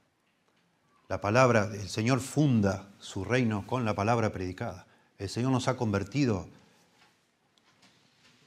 [1.07, 4.85] La palabra, el Señor funda su reino con la palabra predicada.
[5.17, 6.47] El Señor nos ha convertido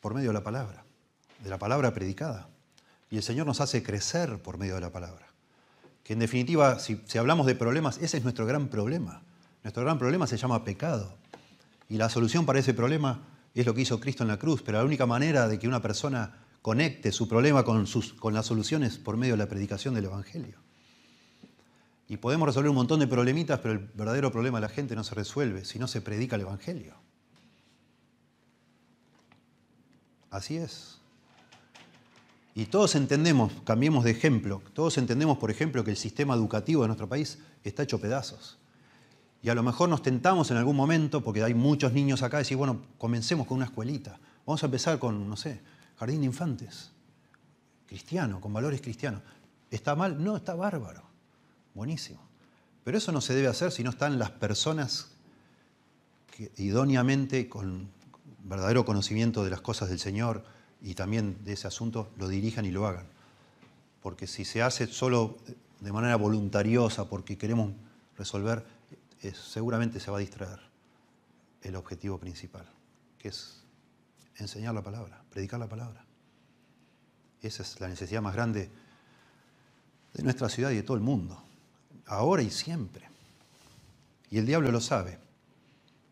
[0.00, 0.84] por medio de la palabra,
[1.42, 2.48] de la palabra predicada.
[3.10, 5.26] Y el Señor nos hace crecer por medio de la palabra.
[6.04, 9.22] Que en definitiva, si, si hablamos de problemas, ese es nuestro gran problema.
[9.64, 11.16] Nuestro gran problema se llama pecado.
[11.88, 13.20] Y la solución para ese problema
[13.60, 14.62] es lo que hizo Cristo en la cruz.
[14.62, 18.46] Pero la única manera de que una persona conecte su problema con, sus, con las
[18.46, 20.58] soluciones por medio de la predicación del Evangelio.
[22.08, 25.02] Y podemos resolver un montón de problemitas, pero el verdadero problema de la gente no
[25.02, 26.94] se resuelve si no se predica el Evangelio.
[30.30, 30.98] Así es.
[32.54, 36.88] Y todos entendemos, cambiemos de ejemplo, todos entendemos, por ejemplo, que el sistema educativo de
[36.88, 38.58] nuestro país está hecho pedazos.
[39.42, 42.56] Y a lo mejor nos tentamos en algún momento, porque hay muchos niños acá, decir,
[42.56, 44.18] bueno, comencemos con una escuelita.
[44.46, 45.60] Vamos a empezar con, no sé,
[45.98, 46.92] jardín de infantes,
[47.86, 49.20] cristiano, con valores cristianos.
[49.70, 50.22] ¿Está mal?
[50.22, 51.02] No, está bárbaro.
[51.74, 52.20] Buenísimo.
[52.84, 55.08] Pero eso no se debe hacer si no están las personas
[56.30, 57.88] que idóneamente, con
[58.44, 60.44] verdadero conocimiento de las cosas del Señor
[60.80, 63.06] y también de ese asunto, lo dirijan y lo hagan.
[64.02, 65.36] Porque si se hace solo
[65.80, 67.72] de manera voluntariosa porque queremos
[68.16, 68.64] resolver,
[69.30, 70.58] seguramente se va a distraer
[71.62, 72.68] el objetivo principal,
[73.18, 73.62] que es
[74.36, 76.04] enseñar la palabra, predicar la palabra.
[77.40, 78.70] Esa es la necesidad más grande
[80.14, 81.42] de nuestra ciudad y de todo el mundo
[82.06, 83.08] ahora y siempre.
[84.30, 85.18] Y el diablo lo sabe.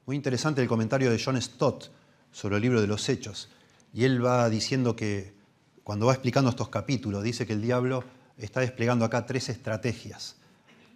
[0.07, 1.91] Muy interesante el comentario de John Stott
[2.33, 3.49] sobre el libro de los Hechos.
[3.93, 5.35] Y él va diciendo que,
[5.83, 8.05] cuando va explicando estos capítulos, dice que el diablo
[8.37, 10.37] está desplegando acá tres estrategias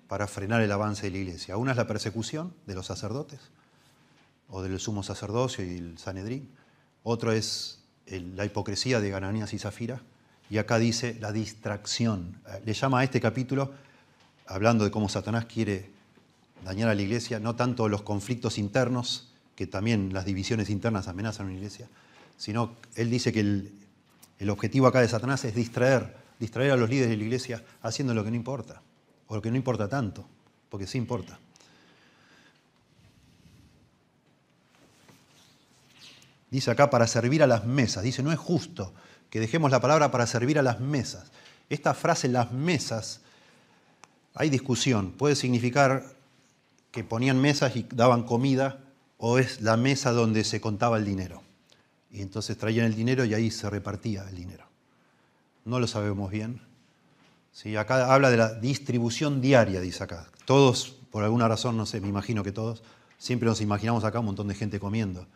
[0.09, 1.57] para frenar el avance de la iglesia.
[1.57, 3.41] Una es la persecución de los sacerdotes,
[4.49, 6.51] o del sumo sacerdocio y el Sanedrín.
[7.03, 10.01] Otro es la hipocresía de Gananías y Zafira.
[10.51, 12.41] Y acá dice la distracción.
[12.65, 13.73] Le llama a este capítulo
[14.47, 15.91] hablando de cómo Satanás quiere
[16.65, 21.47] dañar a la iglesia, no tanto los conflictos internos, que también las divisiones internas amenazan
[21.47, 21.89] a una iglesia,
[22.37, 27.11] sino él dice que el, objetivo acá de Satanás es distraer, distraer a los líderes
[27.11, 28.83] de la iglesia haciendo lo que no importa,
[29.35, 30.25] o lo que no importa tanto,
[30.69, 31.39] porque sí importa.
[36.51, 38.05] Dice acá para servir a las mesas.
[38.05, 38.95] Dice, no es justo
[39.31, 41.33] que dejemos la palabra para servir a las mesas.
[41.69, 43.23] Esta frase, las mesas,
[44.35, 45.11] hay discusión.
[45.11, 46.05] Puede significar
[46.93, 48.85] que ponían mesas y daban comida
[49.19, 51.43] o es la mesa donde se contaba el dinero.
[52.09, 54.69] Y entonces traían el dinero y ahí se repartía el dinero.
[55.65, 56.74] No lo sabemos bien.
[57.55, 57.77] ¿Sí?
[57.77, 60.27] Acá habla de la distribución diaria, dice acá.
[60.45, 62.83] Todos, por alguna razón, no sé, me imagino que todos,
[63.17, 65.29] siempre nos imaginamos acá un montón de gente comiendo.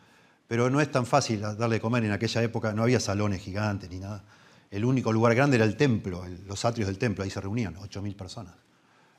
[0.49, 3.89] Pero no es tan fácil darle de comer en aquella época, no había salones gigantes
[3.89, 4.25] ni nada.
[4.69, 8.15] El único lugar grande era el templo, los atrios del templo, ahí se reunían 8.000
[8.17, 8.53] personas.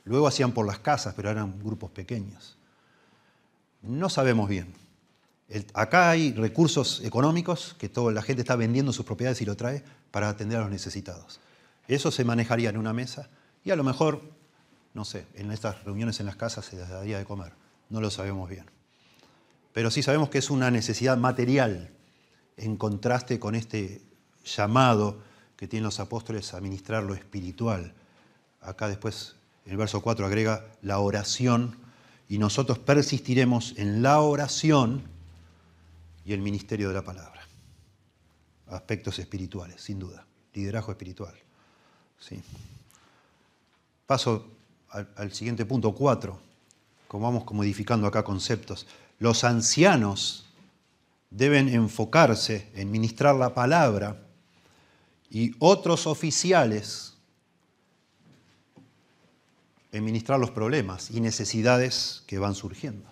[0.05, 2.59] Luego hacían por las casas, pero eran grupos pequeños.
[3.80, 4.74] No sabemos bien.
[5.72, 9.82] acá hay recursos económicos que toda la gente está vendiendo sus propiedades y lo trae
[10.11, 11.40] para atender a los necesitados.
[11.91, 13.30] Eso se manejaría en una mesa
[13.64, 14.22] y a lo mejor,
[14.95, 17.53] no sé, en estas reuniones en las casas se les daría de comer.
[17.88, 18.64] No lo sabemos bien.
[19.72, 21.91] Pero sí sabemos que es una necesidad material
[22.57, 24.03] en contraste con este
[24.45, 25.20] llamado
[25.57, 27.93] que tienen los apóstoles a ministrar lo espiritual.
[28.61, 29.34] Acá después,
[29.66, 31.76] en el verso 4 agrega la oración
[32.28, 35.03] y nosotros persistiremos en la oración
[36.24, 37.41] y el ministerio de la palabra.
[38.68, 40.24] Aspectos espirituales, sin duda.
[40.55, 41.34] Liderazgo espiritual.
[42.21, 42.41] ¿Sí?
[44.07, 44.47] Paso
[44.91, 46.39] al, siguiente punto, 4.
[47.09, 48.87] Como vamos modificando acá conceptos.
[49.18, 50.47] Los ancianos
[51.31, 54.21] deben enfocarse en ministrar la palabra
[55.31, 57.14] y otros oficiales
[59.93, 63.09] en ministrar los problemas y necesidades que van surgiendo.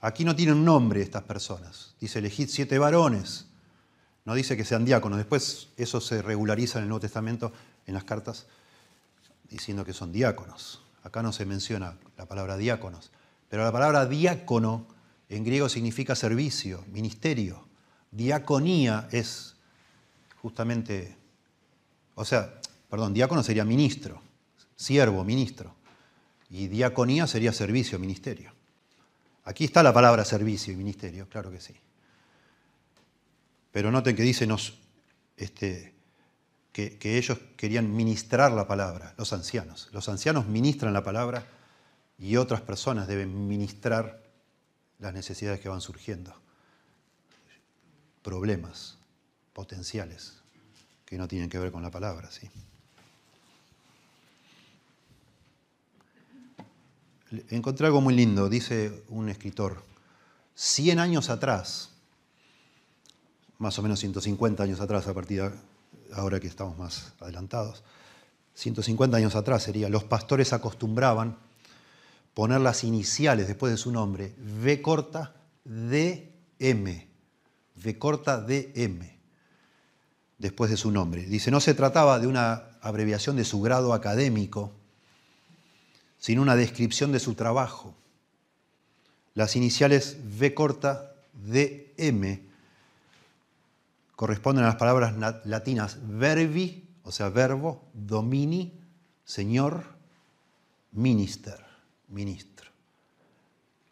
[0.00, 1.94] Aquí no tienen nombre estas personas.
[2.00, 3.46] Dice, elegid siete varones.
[4.26, 5.18] No dice que sean diáconos.
[5.18, 7.52] Después eso se regulariza en el Nuevo Testamento,
[7.86, 8.46] en las cartas,
[9.48, 10.82] diciendo que son diáconos.
[11.02, 13.10] Acá no se menciona la palabra diáconos.
[13.48, 14.86] Pero la palabra diácono
[15.28, 17.66] en griego significa servicio, ministerio.
[18.10, 19.56] Diaconía es
[20.40, 21.16] justamente,
[22.14, 24.20] o sea, perdón, diácono sería ministro
[24.76, 25.74] siervo, ministro.
[26.50, 28.52] Y diaconía sería servicio, ministerio.
[29.44, 31.74] Aquí está la palabra servicio y ministerio, claro que sí.
[33.72, 34.46] Pero noten que dice
[35.36, 35.93] este,
[36.74, 39.88] que, ellos querían ministrar la palabra, los ancianos.
[39.92, 41.46] Los ancianos ministran la palabra
[42.18, 44.24] y otras personas deben ministrar
[44.98, 46.34] las necesidades que van surgiendo.
[48.22, 48.98] Problemas
[49.52, 50.42] potenciales
[51.04, 52.50] que no tienen que ver con la palabra, ¿sí?
[57.50, 59.84] encontré algo muy lindo, dice un escritor.
[60.56, 61.90] 100 años atrás,
[63.58, 65.73] más o menos 150 años atrás, a partir de
[66.12, 67.82] ahora que estamos más adelantados,
[68.54, 71.36] 150 años atrás sería, los pastores acostumbraban
[72.34, 75.34] poner las iniciales después de su nombre, V corta
[75.64, 77.06] DM,
[77.76, 79.18] V corta DM,
[80.38, 81.24] después de su nombre.
[81.24, 84.72] Dice, no se trataba de una abreviación de su grado académico,
[86.18, 87.94] sino una descripción de su trabajo.
[89.34, 92.53] Las iniciales V corta DM
[94.16, 98.80] corresponden a las palabras latinas verbi, o sea, verbo, domini,
[99.24, 99.84] señor,
[100.92, 101.64] minister,
[102.08, 102.70] ministro.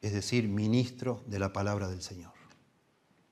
[0.01, 2.33] Es decir, ministro de la palabra del Señor.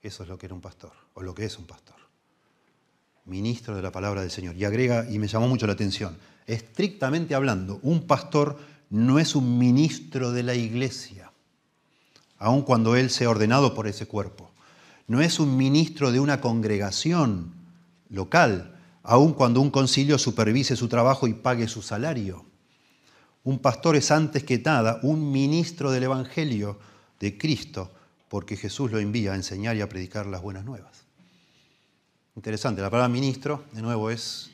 [0.03, 1.97] Eso es lo que era un pastor, o lo que es un pastor.
[3.25, 4.57] Ministro de la palabra del Señor.
[4.57, 6.17] Y agrega, y me llamó mucho la atención,
[6.47, 11.33] estrictamente hablando, un pastor no es un ministro de la iglesia,
[12.39, 14.50] aun cuando él sea ordenado por ese cuerpo.
[15.11, 17.53] No es un ministro de una congregación
[18.09, 22.45] local, aun cuando un concilio supervise su trabajo y pague su salario.
[23.43, 26.79] Un pastor es antes que nada un ministro del Evangelio
[27.19, 27.91] de Cristo,
[28.29, 31.05] porque Jesús lo envía a enseñar y a predicar las buenas nuevas.
[32.37, 34.51] Interesante, la palabra ministro, de nuevo, es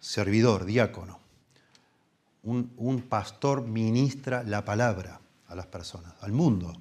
[0.00, 1.26] servidor, diácono
[2.46, 6.72] un, pastor ministra la palabra a las personas, al mundo,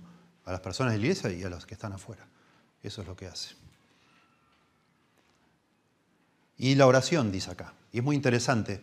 [0.45, 2.25] a las personas de la iglesia y a los que están afuera.
[2.86, 3.55] Eso es lo que hace.
[6.57, 7.73] Y la oración, dice acá.
[7.91, 8.79] Y es muy interesante,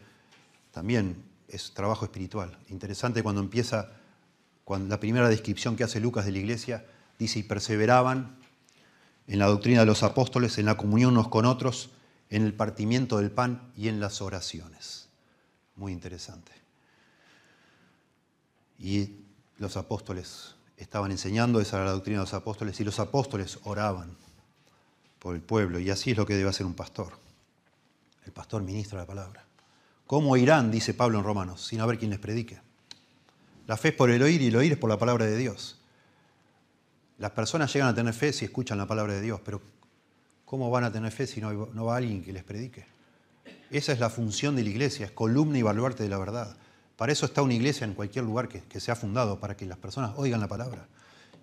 [0.72, 2.58] también es trabajo espiritual.
[2.68, 3.92] Interesante cuando empieza,
[4.64, 6.84] cuando la primera descripción que hace Lucas de la iglesia,
[7.16, 8.38] dice, y perseveraban
[9.28, 11.90] en la doctrina de los apóstoles, en la comunión unos con otros,
[12.28, 15.08] en el partimiento del pan y en las oraciones.
[15.76, 16.50] Muy interesante.
[18.80, 19.20] Y
[19.58, 24.16] los apóstoles estaban enseñando, esa era la doctrina de los apóstoles, y los apóstoles oraban
[25.18, 25.78] por el pueblo.
[25.78, 27.12] Y así es lo que debe hacer un pastor.
[28.26, 29.44] El pastor ministra la palabra.
[30.06, 32.60] ¿Cómo irán, dice Pablo en Romanos, sin haber quien les predique?
[33.66, 35.78] La fe es por el oír y el oír es por la palabra de Dios.
[37.18, 39.62] Las personas llegan a tener fe si escuchan la palabra de Dios, pero
[40.44, 42.84] ¿cómo van a tener fe si no, no va alguien que les predique?
[43.70, 46.56] Esa es la función de la iglesia, es columna y baluarte de la verdad.
[46.96, 49.78] Para eso está una iglesia en cualquier lugar que, se ha fundado, para que las
[49.78, 50.86] personas oigan la palabra.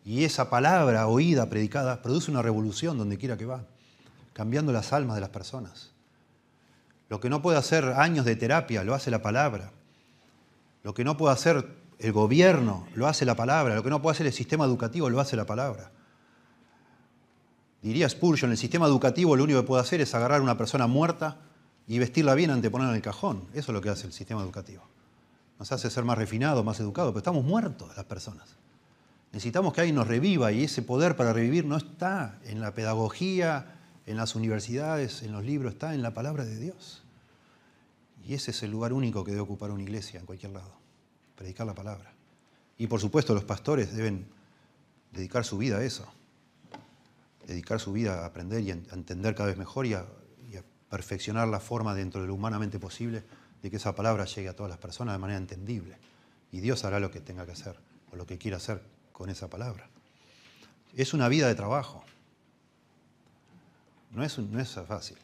[0.06, 3.66] Y esa palabra oída, predicada, produce una revolución donde quiera que va,
[4.34, 5.92] cambiando las almas de las personas.
[7.10, 9.72] Lo que no puede hacer años de terapia, lo hace la palabra.
[10.84, 13.76] Lo que no puede hacer el gobierno, lo hace la palabra.
[13.76, 15.92] Lo que no puede hacer el sistema educativo, lo hace la palabra.
[17.82, 20.88] Diría Spurgeon, el sistema educativo lo único que puede hacer es agarrar a una persona
[20.88, 21.38] muerta
[21.88, 23.46] y vestirla bien antes de ponerla en el cajón.
[23.54, 24.84] Eso es lo que hace el sistema educativo.
[25.60, 28.56] Nos hace ser más refinados, más educados, pero estamos muertos las personas.
[29.32, 33.76] Necesitamos que alguien nos reviva y ese poder para revivir no está en la pedagogía,
[34.06, 37.04] en las universidades, en los libros, está en la palabra de Dios.
[38.26, 40.72] Y ese es el lugar único que debe ocupar una iglesia en cualquier lado,
[41.36, 42.12] predicar la palabra.
[42.78, 44.26] Y por supuesto los pastores deben
[45.12, 46.08] dedicar su vida a eso,
[47.46, 50.06] dedicar su vida a aprender y a entender cada vez mejor y a,
[50.90, 53.22] perfeccionar la forma dentro de lo humanamente posible
[53.62, 55.98] de que esa palabra llegue a todas las personas de manera entendible.
[56.52, 57.76] Y Dios hará lo que tenga que hacer
[58.12, 58.82] o lo que quiera hacer
[59.12, 59.90] con esa palabra.
[60.96, 62.04] Es una vida de trabajo.
[64.12, 65.18] No es, no es fácil.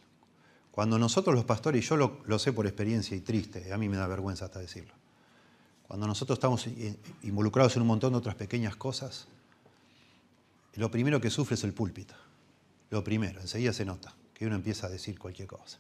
[0.72, 3.88] Cuando nosotros los pastores, y yo lo, lo, sé por experiencia y triste, a mí
[3.88, 4.94] me da vergüenza hasta decirlo,
[5.88, 6.68] cuando nosotros estamos
[7.24, 9.28] involucrados en un montón de otras pequeñas cosas,
[10.76, 12.14] lo primero que sufre es el púlpito.
[12.90, 15.80] Lo primero, enseguida se nota que uno empieza a decir cualquier cosa.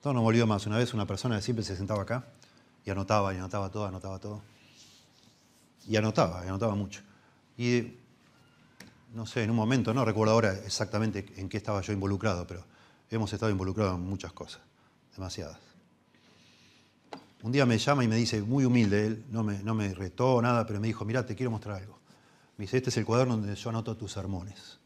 [0.00, 0.66] Todo no volvió más.
[0.66, 2.24] Una vez una persona siempre se sentaba acá
[2.84, 4.42] y anotaba, y anotaba todo, anotaba todo.
[5.86, 7.02] Y anotaba, y anotaba mucho.
[7.58, 7.94] Y
[9.14, 12.64] no sé, en un momento, no recuerdo ahora exactamente en qué estaba yo involucrado, pero
[13.10, 14.62] hemos estado involucrados en muchas cosas,
[15.14, 15.58] demasiadas.
[17.42, 20.40] Un día me llama y me dice, muy humilde él, no me, no me retó
[20.42, 21.98] nada, pero me dijo, mira, te quiero mostrar algo.
[22.56, 24.78] Me dice, este es el cuaderno donde yo anoto tus sermones.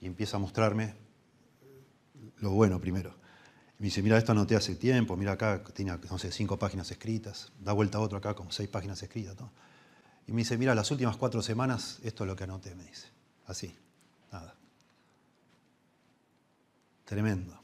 [0.00, 0.94] Y empieza a mostrarme
[2.38, 3.14] lo bueno primero.
[3.78, 7.52] Me dice, mira, esto anoté hace tiempo, mira acá, tiene, no sé, cinco páginas escritas,
[7.60, 9.36] da vuelta a otro acá, como seis páginas escritas.
[10.26, 13.08] Y me dice, mira, las últimas cuatro semanas, esto es lo que anoté, me dice.
[13.46, 13.74] Así,
[14.32, 14.54] nada.
[17.04, 17.60] Tremendo.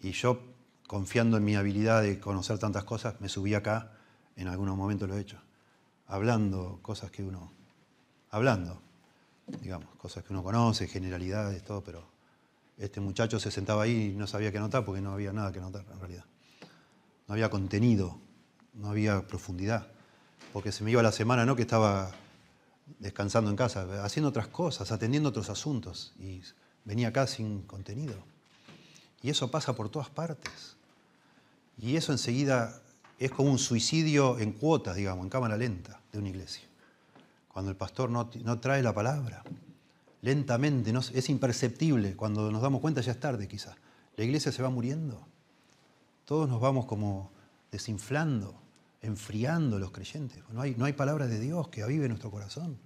[0.00, 0.42] Y yo,
[0.86, 3.92] confiando en mi habilidad de conocer tantas cosas, me subí acá,
[4.36, 5.40] en algunos momentos lo he hecho
[6.10, 7.52] hablando cosas que uno,
[8.30, 8.82] hablando,
[9.60, 12.09] digamos, cosas que uno conoce, generalidades, todo, pero
[12.80, 15.58] este muchacho se sentaba ahí y no sabía qué anotar porque no había nada que
[15.58, 16.24] anotar en realidad.
[17.28, 18.18] No había contenido,
[18.74, 19.86] no había profundidad,
[20.52, 21.54] porque se me iba la semana, ¿no?
[21.54, 22.10] Que estaba
[22.98, 26.42] descansando en casa, haciendo otras cosas, atendiendo otros asuntos y
[26.84, 28.16] venía acá sin contenido.
[29.22, 30.76] Y eso pasa por todas partes.
[31.78, 32.80] Y eso enseguida
[33.18, 36.64] es como un suicidio en cuotas, digamos, en cámara lenta de una iglesia.
[37.48, 38.28] Cuando el pastor no,
[38.60, 39.42] trae la palabra,
[40.22, 43.76] lentamente, es imperceptible, cuando nos damos cuenta ya es tarde quizás.
[44.16, 45.26] La iglesia se va muriendo.
[46.24, 47.30] Todos nos vamos como
[47.72, 48.54] desinflando,
[49.02, 50.42] enfriando los creyentes.
[50.52, 52.78] No hay, palabra de Dios que avive nuestro corazón.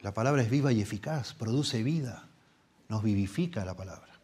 [0.00, 2.28] La palabra es viva y eficaz, produce vida,
[2.88, 4.20] nos vivifica la palabra,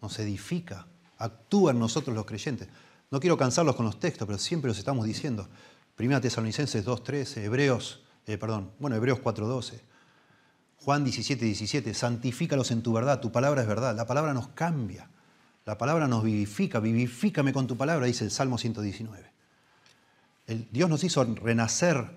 [0.00, 0.86] nos edifica,
[1.18, 2.68] actúa en nosotros los creyentes.
[3.10, 5.48] No quiero cansarlos con los textos, pero siempre los estamos diciendo.
[5.96, 9.80] Primera Tesalonicenses 2.13, Hebreos, eh, perdón, bueno, Hebreos 4.12,
[10.84, 13.94] Juan 17.17, santifícalos en tu verdad, tu palabra es verdad.
[13.94, 15.10] La palabra nos cambia,
[15.66, 19.30] la palabra nos vivifica, vivifícame con tu palabra, dice el Salmo 119.
[20.46, 22.08] El, Dios nos hizo renacer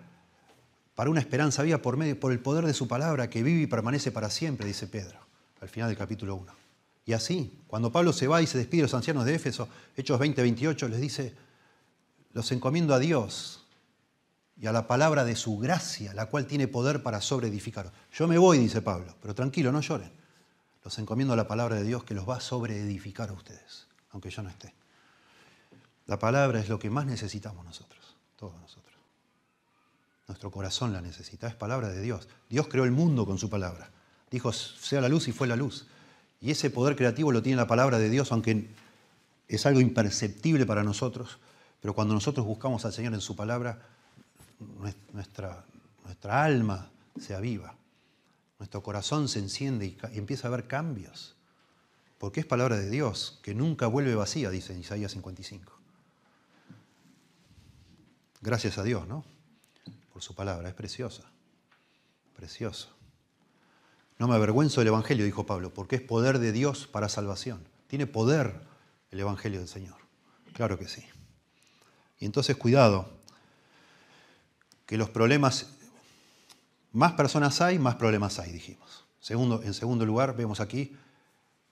[0.96, 3.68] para una esperanza viva por, medio, por el poder de su palabra que vive y
[3.68, 5.20] permanece para siempre, dice Pedro,
[5.60, 6.54] al final del capítulo 1.
[7.06, 10.18] Y así, cuando Pablo se va y se despide de los ancianos de Éfeso, Hechos
[10.20, 11.36] 20, 28, les dice,
[12.32, 13.63] los encomiendo a Dios
[14.60, 17.92] y a la palabra de su gracia, la cual tiene poder para sobreedificar.
[18.12, 20.12] Yo me voy, dice Pablo, pero tranquilo, no lloren.
[20.84, 24.30] Los encomiendo a la palabra de Dios que los va a sobreedificar a ustedes, aunque
[24.30, 24.74] yo no esté.
[26.06, 28.84] La palabra es lo que más necesitamos nosotros, todos nosotros.
[30.28, 32.28] Nuestro corazón la necesita, es palabra de Dios.
[32.50, 33.90] Dios creó el mundo con su palabra.
[34.30, 35.88] Dijo, sea la luz y fue la luz.
[36.42, 38.70] Y ese poder creativo lo tiene la palabra de Dios, aunque
[39.48, 41.40] es algo imperceptible para nosotros,
[41.82, 43.82] pero cuando nosotros buscamos al Señor en su palabra,
[45.12, 45.66] nuestra,
[46.04, 47.76] nuestra alma se aviva,
[48.60, 51.36] nuestro corazón se enciende y, empieza a haber cambios,
[52.18, 55.72] porque es palabra de Dios, que nunca vuelve vacía, dice en Isaías 55.
[58.42, 59.24] Gracias a Dios, ¿no?
[60.12, 61.24] Por su palabra, es preciosa,
[62.36, 62.90] preciosa.
[64.20, 67.64] No me avergüenzo del Evangelio, dijo Pablo, porque es poder de Dios para salvación.
[67.88, 68.62] Tiene poder
[69.12, 69.98] el Evangelio del Señor.
[70.54, 71.04] Claro que sí.
[72.20, 73.10] Y entonces cuidado,
[74.94, 75.66] que los problemas,
[76.92, 79.06] más personas hay, más problemas hay, dijimos.
[79.20, 80.96] Segundo, en segundo lugar, vemos aquí,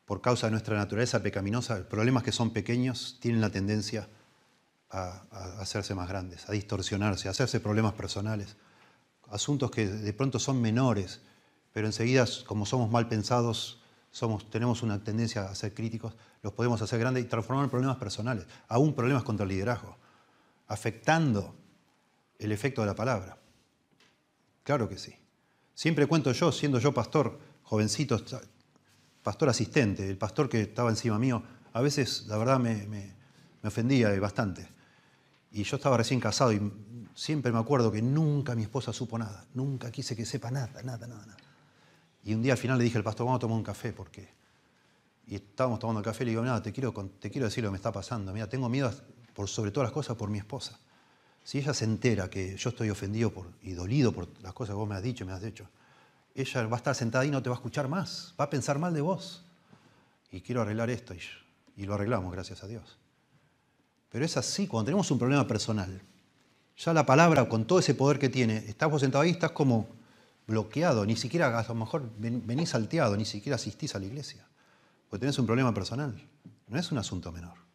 [0.06, 4.10] por causa de nuestra naturaleza pecaminosa, problemas que son pequeños tienen la tendencia
[4.90, 5.22] a,
[5.60, 8.56] hacerse más grandes, a distorsionarse, a hacerse problemas personales.
[9.30, 11.22] Asuntos que de pronto son menores,
[11.74, 16.82] pero enseguida, como somos mal pensados, somos, tenemos una tendencia a ser críticos, los podemos
[16.82, 19.96] hacer grandes y transformar en problemas personales, aún problemas contra el liderazgo,
[20.68, 21.61] afectando
[22.42, 23.38] el efecto de la palabra.
[24.64, 25.16] Claro que sí.
[25.74, 28.20] Siempre cuento yo, siendo yo pastor, jovencito,
[29.24, 33.16] pastor asistente, el pastor que estaba encima mío, a veces la verdad me,
[33.64, 34.68] ofendía bastante.
[35.52, 36.72] Y yo estaba recién casado y
[37.16, 41.08] siempre me acuerdo que nunca mi esposa supo nada, nunca quise que sepa nada, nada,
[41.08, 41.38] nada, nada.
[42.24, 44.30] Y un día al final le dije al pastor, vamos a tomar un café, porque...
[45.28, 47.70] Y estábamos tomando el café y le digo, nada, te quiero, te quiero decir lo
[47.70, 48.34] que me está pasando.
[48.34, 48.92] Mira, tengo miedo
[49.46, 50.78] sobre todas las cosas por mi esposa.
[51.44, 54.88] Si ella se entera que yo estoy ofendido y dolido por las cosas que vos
[54.88, 55.68] me has dicho y me has hecho,
[56.36, 58.80] ella va a estar sentada y no te va a escuchar más, va a pensar
[58.80, 59.44] mal de vos.
[60.32, 61.20] Y quiero arreglar esto y,
[61.76, 62.98] y lo arreglamos, gracias a Dios.
[64.10, 66.02] Pero es así, cuando tenemos un problema personal,
[66.78, 69.88] ya la palabra con todo ese poder que tiene, estás vos sentado ahí, estás como
[70.48, 74.46] bloqueado, ni siquiera a lo mejor venís salteado, ni siquiera asistís a la iglesia,
[75.10, 76.20] porque tenés un problema personal,
[76.68, 77.71] no es un asunto menor.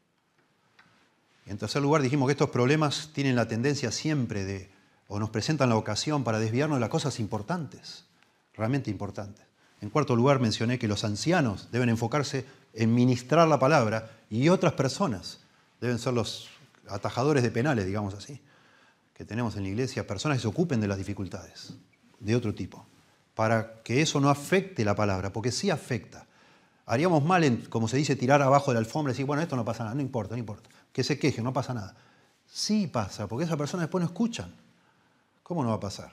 [1.46, 4.68] En tercer lugar dijimos que estos problemas tienen la tendencia siempre de,
[5.06, 8.04] o nos presentan la ocasión para desviarnos de las cosas importantes,
[8.52, 9.46] realmente importantes.
[9.80, 14.72] En cuarto lugar mencioné que los ancianos deben enfocarse en ministrar la palabra y otras
[14.72, 15.40] personas
[15.80, 16.48] deben ser los
[16.88, 18.40] atajadores de penales, digamos así,
[19.14, 21.74] que tenemos en la iglesia, personas que se ocupen de las dificultades
[22.18, 22.86] de otro tipo,
[23.36, 26.26] para que eso no afecte la palabra, porque sí afecta.
[26.86, 29.54] Haríamos mal en, como se dice, tirar abajo de la alfombra y decir, bueno, esto
[29.54, 31.94] no pasa nada, no importa, no importa que se queje, no pasa nada.
[32.46, 34.50] Sí pasa, porque esa persona después no escuchan.
[35.42, 36.10] ¿Cómo no va a pasar?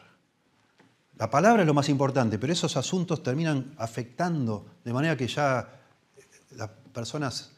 [1.18, 5.70] La palabra es lo más importante, pero esos asuntos terminan afectando de manera que ya
[6.18, 6.22] eh,
[6.58, 7.54] las personas,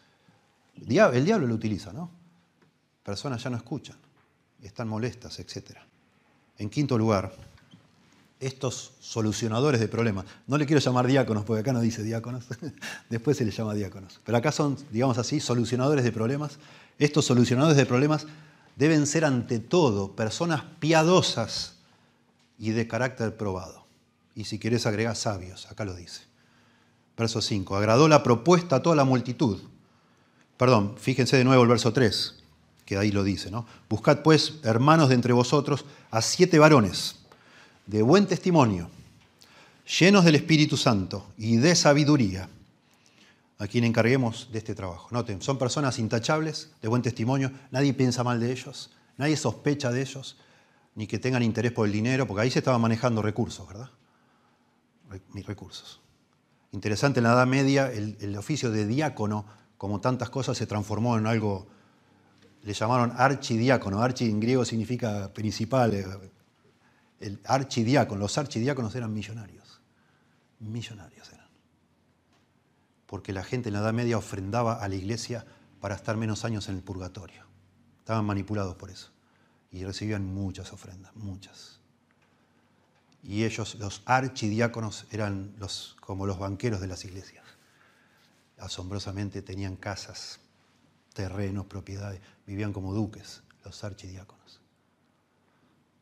[0.76, 0.86] el
[1.26, 2.12] diablo lo utiliza, ¿no?
[3.02, 3.98] Personas ya no escuchan,
[4.62, 5.80] están molestas, etc.
[6.60, 7.34] En quinto lugar,
[8.46, 10.26] estos solucionadores de problemas.
[10.46, 12.46] No le quiero llamar diáconos, porque acá no dice diáconos,
[13.10, 14.22] después se les llama diáconos.
[14.24, 16.60] Pero acá son, digamos así, solucionadores de problemas.
[17.00, 18.28] Estos solucionadores de problemas
[18.76, 21.78] deben ser ante todo personas piadosas
[22.60, 23.86] y de carácter probado.
[24.36, 26.22] Y si quieres agregar sabios, acá lo dice.
[27.18, 27.76] Verso 5.
[27.76, 29.60] Agradó la propuesta a toda la multitud.
[30.58, 32.36] Perdón, fíjense de nuevo el verso 3,
[32.86, 33.66] que ahí lo dice, ¿no?
[33.90, 37.25] Buscad pues, hermanos de entre vosotros, a siete varones
[37.86, 38.90] de buen testimonio,
[40.00, 42.50] llenos del Espíritu Santo y de sabiduría
[43.58, 45.08] a quien encarguemos de este trabajo.
[45.12, 50.02] Noten, son personas intachables, de buen testimonio, nadie piensa mal de ellos, nadie sospecha de
[50.02, 50.38] ellos,
[50.96, 53.90] ni que tengan interés por el dinero, porque ahí se estaban manejando recursos, ¿verdad?
[55.34, 56.02] Mis recursos.
[56.72, 59.46] Interesante, en la Edad Media el, oficio de diácono,
[59.78, 61.68] como tantas cosas, se transformó en algo,
[62.64, 66.06] le llamaron archidiácono, archi en griego significa principal, eh,
[67.20, 69.82] el archidiácono, los archidiáconos eran millonarios,
[70.60, 71.46] millonarios eran
[73.06, 75.46] porque la gente en la Edad Media ofrendaba a la iglesia
[75.80, 77.46] para estar menos años en el purgatorio.
[78.00, 79.12] Estaban manipulados por eso.
[79.72, 81.80] Y recibían muchas ofrendas, muchas.
[83.24, 87.46] Y ellos, los archidiáconos, eran los, como los banqueros de las iglesias.
[88.58, 90.40] Asombrosamente tenían casas,
[91.14, 94.62] terrenos, propiedades, vivían como duques, los archidiáconos.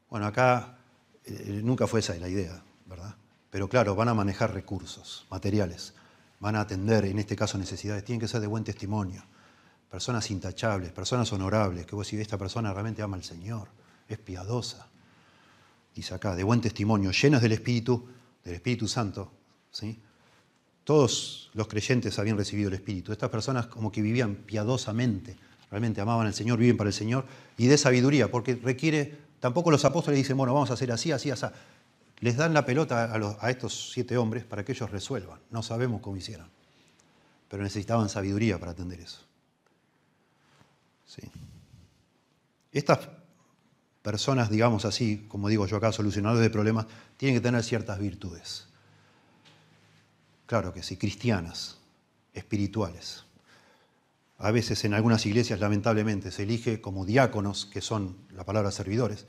[0.10, 0.78] Bueno, acá
[1.26, 3.16] eh, nunca fue esa la idea, ¿verdad?
[3.50, 5.94] Pero claro, van a manejar recursos, materiales
[6.44, 9.24] van a atender, en este caso, necesidades, tienen que ser de buen testimonio,
[9.90, 13.70] personas intachables, personas honorables, que vos decís, esta persona realmente ama al Señor,
[14.10, 14.90] es piadosa.
[15.96, 18.10] Dice acá, de buen testimonio, llenos del Espíritu,
[18.44, 19.32] del Espíritu Santo.
[19.72, 20.02] ¿sí?
[20.84, 23.14] Todos los creyentes habían recibido el Espíritu.
[23.14, 25.38] Estas personas como que vivían piadosamente,
[25.72, 27.26] realmente amaban al Señor, viven para el Señor,
[27.58, 31.30] y de sabiduría, porque requiere, tampoco los apóstoles dicen, bueno, vamos a hacer así, así,
[31.30, 31.46] así
[32.22, 35.38] les dan la pelota a, estos siete hombres para que ellos resuelvan.
[35.52, 36.48] No sabemos cómo hicieron,
[37.50, 39.20] pero necesitaban sabiduría para atender eso.
[42.72, 43.10] Estas
[44.02, 46.86] personas, digamos así, como digo yo acá, solucionadores de problemas,
[47.18, 48.70] tienen que tener ciertas virtudes.
[50.46, 51.80] Claro que sí, cristianas,
[52.34, 53.26] espirituales.
[54.38, 59.26] A veces en algunas iglesias, lamentablemente, se elige como diáconos, que son la palabra servidores,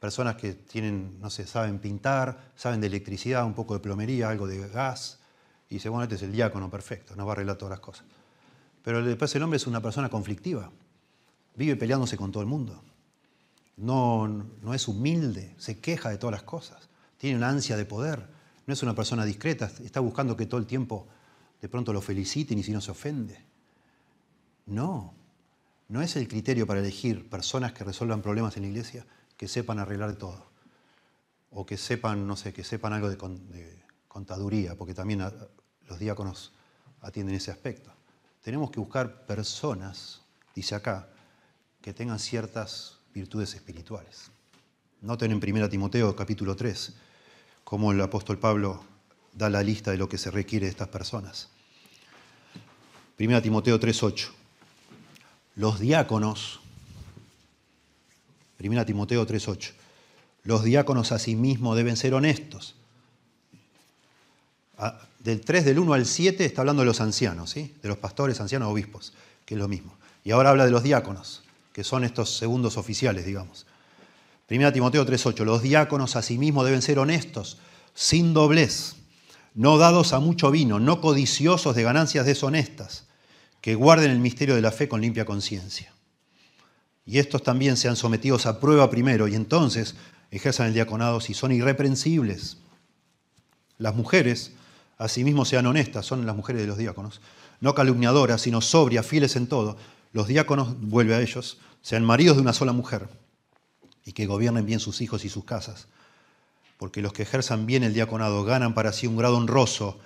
[0.00, 4.46] personas que tienen, no sé, saben pintar, saben de electricidad, un poco de plomería, algo
[4.46, 5.20] de gas,
[5.68, 8.06] y dice, bueno, este es el diácono perfecto, nos va a arreglar todas las cosas.
[8.82, 10.70] Pero después el hombre es una persona conflictiva,
[11.54, 12.82] vive peleándose con todo el mundo,
[13.76, 16.88] no, no es humilde, se queja de todas las cosas,
[17.18, 18.26] tiene una ansia de poder,
[18.66, 21.06] no es una persona discreta, está buscando que todo el tiempo
[21.60, 23.45] de pronto lo feliciten y si no se ofende.
[24.66, 25.14] No,
[25.88, 29.06] no es el criterio para elegir personas que resuelvan problemas en la iglesia
[29.36, 30.46] que sepan arreglar todo.
[31.50, 33.16] O que sepan, no sé, que sepan algo de,
[34.08, 35.22] contaduría, porque también
[35.88, 36.52] los diáconos
[37.02, 37.92] atienden ese aspecto.
[38.42, 40.22] Tenemos que buscar personas,
[40.54, 41.08] dice acá,
[41.80, 44.30] que tengan ciertas virtudes espirituales.
[45.02, 46.94] Noten en 1 Timoteo capítulo 3,
[47.62, 48.84] cómo el apóstol Pablo
[49.32, 51.50] da la lista de lo que se requiere de estas personas.
[53.18, 54.35] 1 Timoteo 3:8.
[55.56, 56.60] Los diáconos,
[58.60, 59.72] 1 Timoteo 3:8,
[60.44, 62.76] los diáconos asimismo deben ser honestos.
[64.78, 67.74] Ah, del 3 del 1 al 7 está hablando de los ancianos, ¿sí?
[67.82, 69.14] de los pastores, ancianos, obispos,
[69.46, 69.96] que es lo mismo.
[70.22, 71.42] Y ahora habla de los diáconos,
[71.72, 73.66] que son estos segundos oficiales, digamos.
[74.50, 77.56] 1 Timoteo 3:8, los diáconos asimismo deben ser honestos,
[77.94, 78.96] sin doblez,
[79.54, 83.06] no dados a mucho vino, no codiciosos de ganancias deshonestas,
[83.66, 85.92] que guarden el misterio de la fe con limpia conciencia.
[87.04, 89.96] Y estos también sean sometidos a prueba primero y entonces
[90.30, 92.58] ejerzan el diaconado si son irreprensibles.
[93.78, 94.52] Las mujeres,
[94.98, 97.20] asimismo, sean honestas, son las mujeres de los diáconos,
[97.60, 99.76] no calumniadoras, sino sobrias, fieles en todo.
[100.12, 103.08] Los diáconos, vuelve a ellos, sean maridos de una sola mujer
[104.04, 105.88] y que gobiernen bien sus hijos y sus casas,
[106.78, 109.98] porque los que ejerzan bien el diaconado ganan para sí un grado honroso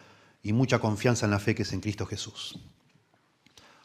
[0.43, 2.59] y mucha confianza en la fe que es en Cristo Jesús.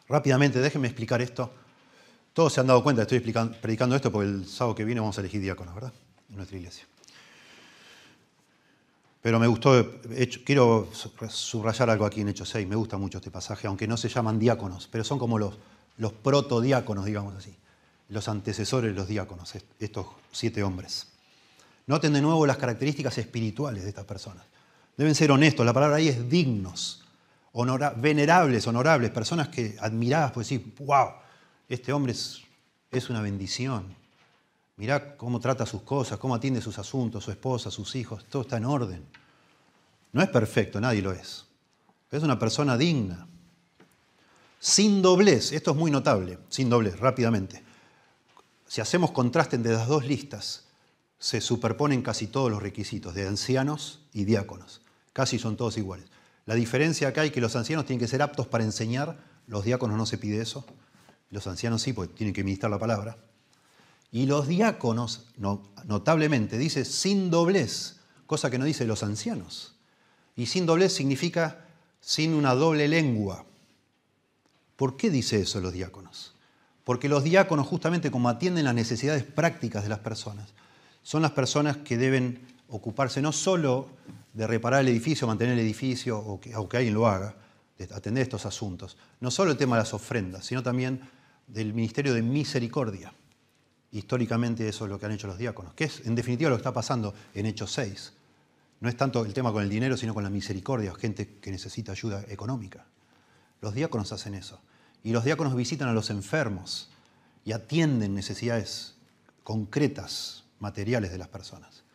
[0.08, 1.50] Rápidamente, déjenme explicar esto.
[2.32, 5.20] Todos se han dado cuenta, estoy predicando esto porque el sábado que viene vamos a
[5.20, 5.92] elegir diáconos, ¿verdad?
[6.28, 6.86] En nuestra iglesia.
[9.22, 10.00] Pero me gustó,
[10.44, 10.88] quiero
[11.28, 14.38] subrayar algo aquí en Hechos 6, me gusta mucho este pasaje, aunque no se llaman
[14.38, 15.58] diáconos, pero son como los,
[15.96, 17.56] los protodiáconos, digamos así
[18.08, 21.08] los antecesores de los diáconos, estos siete hombres.
[21.86, 24.44] Noten de nuevo las características espirituales de estas personas.
[24.96, 27.04] Deben ser honestos, la palabra ahí es dignos,
[27.96, 31.10] venerables, honorables, personas que admiradas, pues decir, wow,
[31.68, 32.42] este hombre es,
[32.90, 33.94] es una bendición.
[34.76, 38.58] Mirá cómo trata sus cosas, cómo atiende sus asuntos, su esposa, sus hijos, todo está
[38.58, 39.04] en orden.
[40.12, 41.46] No es perfecto, nadie lo es.
[42.10, 43.26] Es una persona digna.
[44.60, 47.66] Sin doblez, esto es muy notable, sin doblez, rápidamente
[48.66, 50.64] si hacemos contraste entre las dos listas,
[51.18, 54.82] se superponen casi todos los requisitos de ancianos y diáconos.
[55.12, 56.06] Casi son todos iguales.
[56.46, 59.18] La diferencia acá hay que los ancianos tienen que ser aptos para enseñar,
[59.48, 60.64] los diáconos no se pide eso,
[61.30, 63.16] los ancianos sí, porque tienen que ministrar la palabra.
[64.12, 69.74] Y los diáconos, notablemente, dice sin doblez, cosa que no dice los ancianos.
[70.36, 71.66] Y sin doblez significa
[72.00, 73.44] sin una doble lengua.
[74.76, 76.34] ¿Por qué dice eso los diáconos?
[76.84, 80.50] Porque los diáconos, justamente como atienden las necesidades prácticas de las personas,
[81.02, 83.88] son las personas que deben ocuparse no solo
[84.36, 87.34] de reparar el edificio, mantener el edificio, o que, alguien lo haga,
[87.78, 91.00] de atender estos asuntos, no solo el tema de las ofrendas, sino también
[91.46, 93.14] del ministerio de misericordia.
[93.92, 96.60] Históricamente eso es lo que han hecho los diáconos, que es en definitiva lo que
[96.60, 98.12] está pasando en Hechos 6.
[98.80, 101.92] No es tanto el tema con el dinero, sino con la misericordia, gente que necesita
[101.92, 102.84] ayuda económica.
[103.62, 104.60] Los diáconos hacen eso.
[105.02, 106.90] Y los diáconos visitan a los enfermos
[107.42, 108.96] y atienden necesidades
[109.44, 111.85] concretas, materiales de las personas.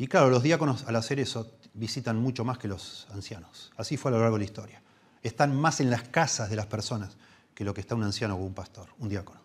[0.00, 3.70] Y claro, los diáconos al hacer eso visitan mucho más que los ancianos.
[3.76, 4.82] Así fue a lo largo de la historia.
[5.22, 7.18] Están más en las casas de las personas
[7.54, 9.42] que lo que está un anciano o un pastor, un diácono.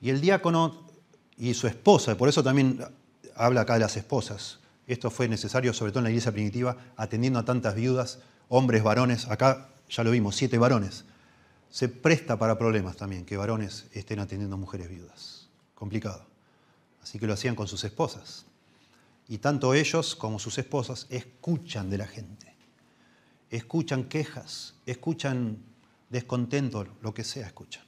[0.00, 0.86] Y el diácono
[1.36, 2.82] y su esposa, por eso también
[3.36, 4.60] habla acá de las esposas.
[4.86, 9.28] Esto fue necesario, sobre todo en la iglesia primitiva, atendiendo a tantas viudas, hombres, varones.
[9.28, 11.04] Acá ya lo vimos, siete varones.
[11.68, 15.50] Se presta para problemas también que varones estén atendiendo a mujeres viudas.
[15.74, 16.24] Complicado.
[17.02, 18.46] Así que lo hacían con sus esposas.
[19.28, 22.54] Y tanto ellos como sus esposas escuchan de la gente.
[23.50, 25.58] Escuchan quejas, escuchan
[26.08, 27.84] descontento, lo que sea escuchan.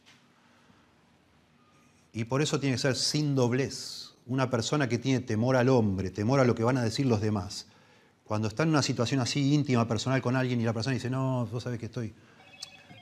[2.12, 4.14] Y por eso tiene que ser sin doblez.
[4.26, 7.20] Una persona que tiene temor al hombre, temor a lo que van a decir los
[7.20, 7.66] demás,
[8.24, 11.47] cuando está en una situación así íntima, personal con alguien y la persona dice, no,
[11.47, 12.14] vos sabés que estoy,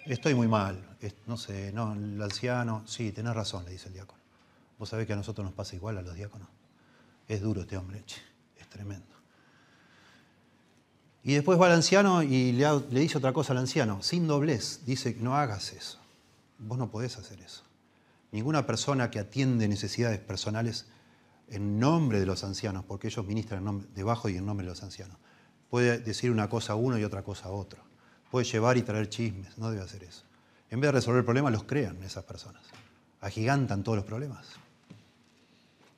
[0.07, 4.19] estoy muy mal, no sé, no, el anciano, sí, tenés razón, le dice el diácono.
[4.79, 6.49] Vos sabés que a nosotros nos pasa igual a los diáconos.
[7.27, 8.05] Es duro este hombre, es
[8.69, 9.07] tremendo.
[11.23, 14.81] Y después va al anciano y le, le, dice otra cosa al anciano, sin doblez,
[14.87, 15.99] dice, no hagas eso,
[16.59, 17.65] vos no podés hacer eso.
[18.31, 20.87] Ninguna persona que atiende necesidades personales
[21.51, 25.17] en nombre de los ancianos, porque ellos ministran debajo y en nombre de los ancianos.
[25.71, 27.83] Puede decir una cosa a uno y otra cosa a otro.
[28.31, 30.23] Puede llevar y traer chismes, no debe hacer eso.
[30.71, 32.63] En vez de resolver problemas, los crean esas personas.
[33.21, 34.47] Agigantan todos los problemas.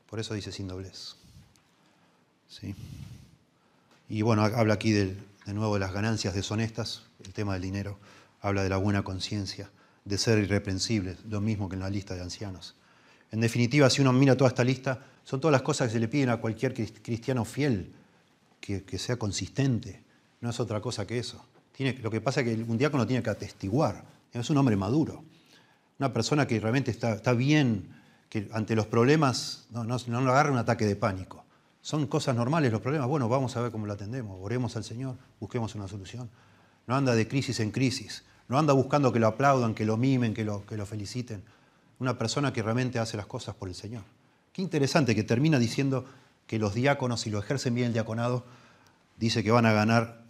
[0.08, 1.16] Por eso dice sin doblez.
[2.50, 2.74] ¿Sí?
[4.10, 7.98] Y bueno, habla aquí de nuevo de las ganancias deshonestas, el tema del dinero.
[8.42, 9.70] Habla de la buena conciencia,
[10.04, 12.74] de ser irreprensibles, lo mismo que en la lista de ancianos.
[13.30, 16.08] En definitiva, si uno mira toda esta lista, son todas las cosas que se le
[16.08, 17.92] piden a cualquier cristiano fiel,
[18.60, 20.02] que, sea consistente.
[20.40, 21.44] No es otra cosa que eso.
[21.72, 24.04] Tiene, lo que pasa es que un diácono tiene que atestiguar.
[24.32, 25.22] Es un hombre maduro.
[25.98, 27.88] Una persona que realmente está, bien,
[28.28, 31.44] que ante los problemas no, no, no agarra un ataque de pánico,
[31.82, 33.08] Son cosas normales los problemas.
[33.08, 34.38] Bueno, vamos a ver cómo lo atendemos.
[34.40, 36.28] Oremos al Señor, busquemos una solución.
[36.86, 38.24] No anda de crisis en crisis.
[38.48, 41.42] No anda buscando que lo aplaudan, que lo mimen, que lo, que lo feliciten.
[42.00, 44.02] Una persona que realmente hace las cosas por el Señor.
[44.52, 46.04] Qué interesante que termina diciendo
[46.46, 48.44] que los diáconos, si lo ejercen bien el diaconado,
[49.16, 50.24] dice que van a ganar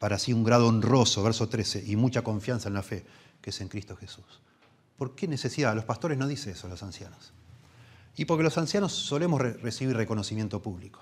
[0.00, 3.06] para sí un grado honroso, verso 13, y mucha confianza en la fe,
[3.40, 4.40] que es en Cristo Jesús.
[4.96, 5.76] ¿Por qué necesidad?
[5.76, 7.32] Los pastores no dicen eso, los ancianos.
[8.16, 11.00] Y porque los ancianos solemos recibir reconocimiento público.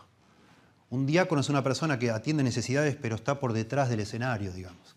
[0.90, 4.96] Un diácono es una persona que atiende necesidades, pero está por detrás del escenario, digamos,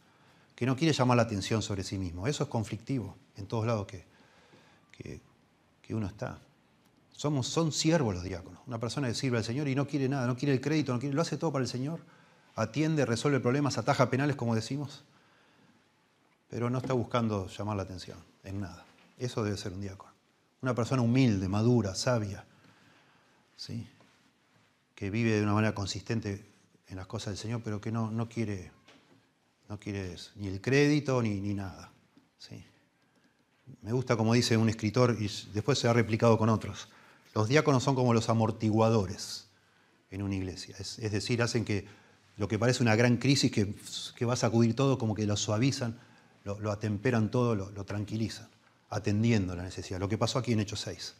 [0.55, 2.27] que no quiere llamar la atención sobre sí mismo.
[2.27, 4.05] Eso es conflictivo en todos lados que,
[4.91, 5.21] que,
[5.93, 6.39] uno está.
[7.11, 8.59] Somos, son siervos los diáconos.
[8.65, 10.99] Una persona que sirve al Señor y no quiere nada, no quiere el crédito, no
[10.99, 11.99] quiere, lo hace todo para el Señor.
[12.55, 15.03] Atiende, resuelve problemas, ataja penales, como decimos,
[16.49, 18.85] pero no está buscando llamar la atención en nada.
[19.19, 20.12] Eso debe ser un diácono.
[20.63, 22.45] Una persona humilde, madura, sabia,
[23.55, 23.87] ¿sí?
[24.95, 26.45] que vive de una manera consistente
[26.87, 28.71] en las cosas del Señor, pero que no, no quiere,
[29.69, 31.91] no quiere ni el crédito ni, ni nada.
[32.37, 32.63] ¿sí?
[33.81, 36.87] Me gusta como dice un escritor y después se ha replicado con otros.
[37.35, 39.47] Los diáconos son como los amortiguadores
[40.11, 40.75] en una iglesia.
[40.79, 41.87] Es, decir, hacen que
[42.37, 43.75] lo que parece una gran crisis que,
[44.15, 45.99] que, va a sacudir todo, como que lo suavizan,
[46.43, 48.47] lo, atemperan todo, lo, lo, tranquilizan,
[48.93, 49.99] atendiendo la necesidad.
[49.99, 51.15] Lo que pasó aquí en Hechos 6.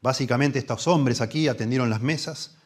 [0.00, 2.56] Básicamente estos hombres aquí atendieron las mesas.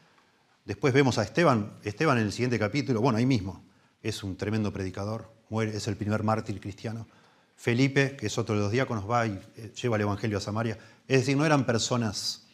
[0.65, 3.63] Después vemos a Esteban, Esteban en el siguiente capítulo, bueno, ahí mismo,
[4.03, 7.07] es un tremendo predicador, muere, es el primer mártir cristiano.
[7.55, 10.77] Felipe, que es otro de los diáconos, va y eh, lleva el Evangelio a Samaria.
[11.07, 12.45] Es decir, no eran personas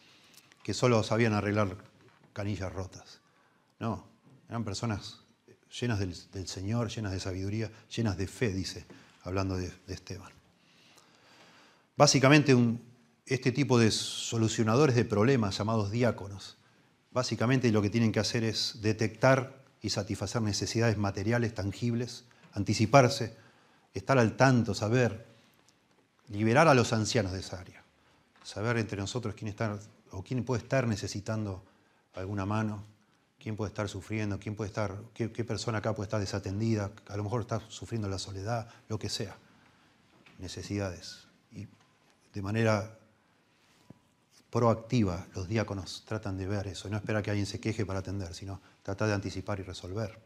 [0.62, 1.76] que solo sabían arreglar
[2.32, 3.20] canillas rotas.
[3.78, 4.06] No,
[4.48, 5.20] eran personas
[5.80, 8.84] llenas del, Señor, llenas de sabiduría, llenas de fe, dice,
[9.22, 10.35] hablando de, Esteban.
[11.96, 12.54] Básicamente,
[13.24, 16.58] este tipo de solucionadores de problemas llamados diáconos,
[17.10, 23.36] básicamente lo que tienen que hacer es detectar y satisfacer necesidades materiales tangibles, anticiparse
[23.94, 25.26] estar al tanto, saber,
[26.28, 27.82] liberar a los ancianos de esa área,
[28.42, 29.78] saber entre nosotros quién está
[30.10, 31.64] o quién puede estar necesitando
[32.14, 32.84] alguna mano,
[33.38, 37.24] quién puede estar sufriendo, quién puede estar, qué, persona acá puede estar desatendida, a lo
[37.24, 39.36] mejor está sufriendo la soledad, lo que sea,
[40.38, 41.25] necesidades.
[42.36, 42.98] De manera
[44.50, 48.34] proactiva los diáconos tratan de ver eso, no esperar que alguien se queje para atender,
[48.34, 50.18] sino tratar de anticipar y resolver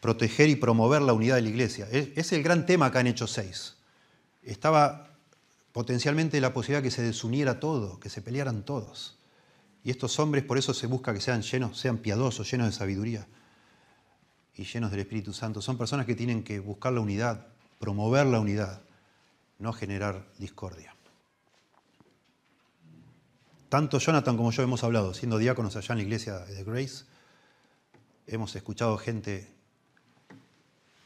[0.00, 1.86] proteger y promover la unidad de la iglesia.
[1.90, 3.76] Es el gran tema acá en Hechos 6.
[4.42, 5.10] Estaba
[5.72, 9.18] potencialmente la posibilidad que se desuniera todo, que se pelearan todos.
[9.84, 13.26] Y estos hombres por eso se busca que sean llenos, sean piadosos, llenos de sabiduría
[14.56, 15.60] y llenos del Espíritu Santo.
[15.60, 17.46] Son personas que tienen que buscar la unidad,
[17.78, 18.80] promover la unidad,
[19.60, 20.94] no generar discordia.
[23.68, 27.04] Tanto Jonathan como yo hemos hablado, siendo diáconos allá en la iglesia de Grace,
[28.26, 29.54] hemos escuchado gente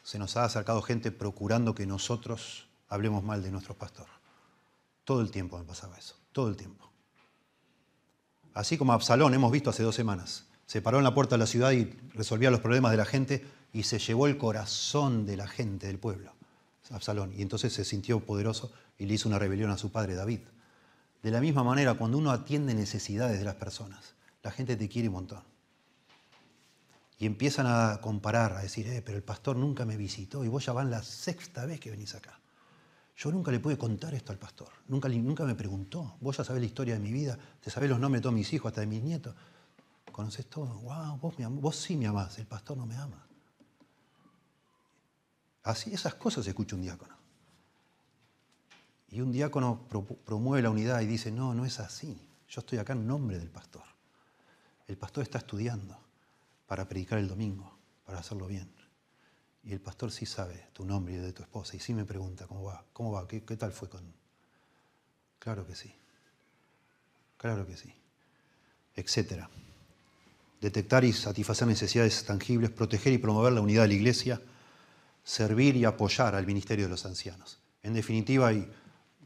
[0.04, 4.06] se nos ha acercado gente procurando que nosotros hablemos mal de nuestro pastor.
[5.02, 6.90] Todo el tiempo me pasaba eso, todo el tiempo.
[8.52, 11.46] Así como Absalón, hemos visto hace dos semanas, se paró en la puerta de la
[11.46, 15.48] ciudad y resolvía los problemas de la gente y se llevó el corazón de la
[15.48, 16.34] gente, del pueblo,
[16.90, 17.32] Absalón.
[17.36, 20.40] Y entonces se sintió poderoso y le hizo una rebelión a su padre, David.
[21.22, 25.08] De la misma manera, cuando uno atiende necesidades de las personas, la gente te quiere
[25.08, 25.54] un montón
[27.18, 30.64] y empiezan a comparar, a decir, eh, pero el pastor nunca me visitó y vos
[30.64, 32.38] ya van la sexta vez que venís acá.
[33.16, 36.16] Yo nunca le pude contar esto al pastor, nunca, nunca me preguntó.
[36.20, 38.52] Vos ya sabés la historia de mi vida, te sabés los nombres de todos mis
[38.52, 39.34] hijos, hasta de mis nietos.
[40.10, 40.80] Conoces todo.
[40.80, 43.24] Wow, vos, vos sí me amás, el pastor no me ama.
[45.64, 47.14] Así, esas cosas escucha un diácono.
[49.08, 49.86] Y un diácono
[50.24, 52.16] promueve la unidad y dice, no, no es así.
[52.48, 53.82] Yo estoy acá en nombre del pastor.
[54.86, 55.98] El pastor está estudiando
[56.66, 58.70] para predicar el domingo, para hacerlo bien.
[59.62, 62.04] Y el pastor sí sabe tu nombre y el de tu esposa y sí me
[62.04, 64.02] pregunta cómo va, cómo va, qué, qué tal fue con...
[65.38, 65.94] Claro que sí,
[67.38, 67.94] claro que sí,
[68.94, 69.48] etcétera.
[70.60, 74.40] Detectar y satisfacer necesidades tangibles, proteger y promover la unidad de la iglesia,
[75.24, 77.58] servir y apoyar al ministerio de los ancianos.
[77.82, 78.70] En definitiva, hay,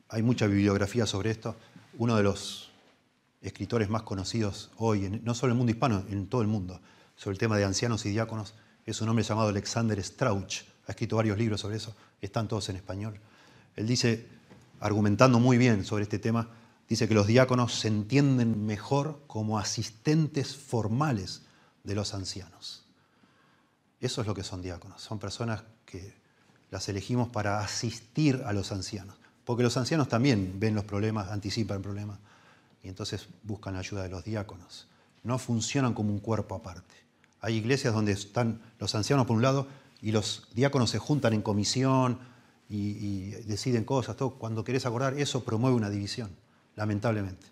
[0.09, 1.57] hay mucha bibliografía sobre esto.
[1.99, 2.71] Uno de los
[3.43, 6.81] escritores más conocidos hoy, no solo en el mundo hispano, en todo el mundo,
[7.17, 8.55] sobre el tema de ancianos y diáconos
[8.87, 10.63] es un hombre llamado Alexander Strauch.
[10.87, 13.21] Ha escrito varios libros sobre eso, están todos en español.
[13.77, 14.27] Él dice,
[14.81, 16.49] argumentando muy bien sobre este tema,
[16.89, 21.43] dice que los diáconos se entienden mejor como asistentes formales
[21.85, 22.85] de los ancianos.
[24.01, 26.15] Eso es lo que son diáconos, son personas que
[26.71, 31.83] las elegimos para asistir a los ancianos, porque los ancianos también ven los problemas, anticipan
[31.83, 32.19] problemas,
[32.83, 34.89] y entonces buscan la ayuda de los diáconos
[35.29, 36.95] no funcionan como un cuerpo aparte.
[37.41, 39.69] Hay iglesias donde están los ancianos por un lado
[40.01, 42.19] y los diáconos se juntan en comisión
[42.69, 44.17] y, deciden cosas.
[44.17, 44.31] Todo.
[44.31, 46.31] Cuando querés acordar, eso promueve una división,
[46.77, 47.47] lamentablemente.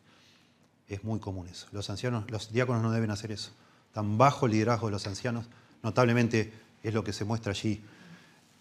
[0.89, 1.66] Es muy común eso.
[1.72, 3.51] Los ancianos, los diáconos no deben hacer eso.
[3.93, 5.47] Tan bajo el liderazgo de los ancianos,
[5.82, 7.82] notablemente es lo que se muestra allí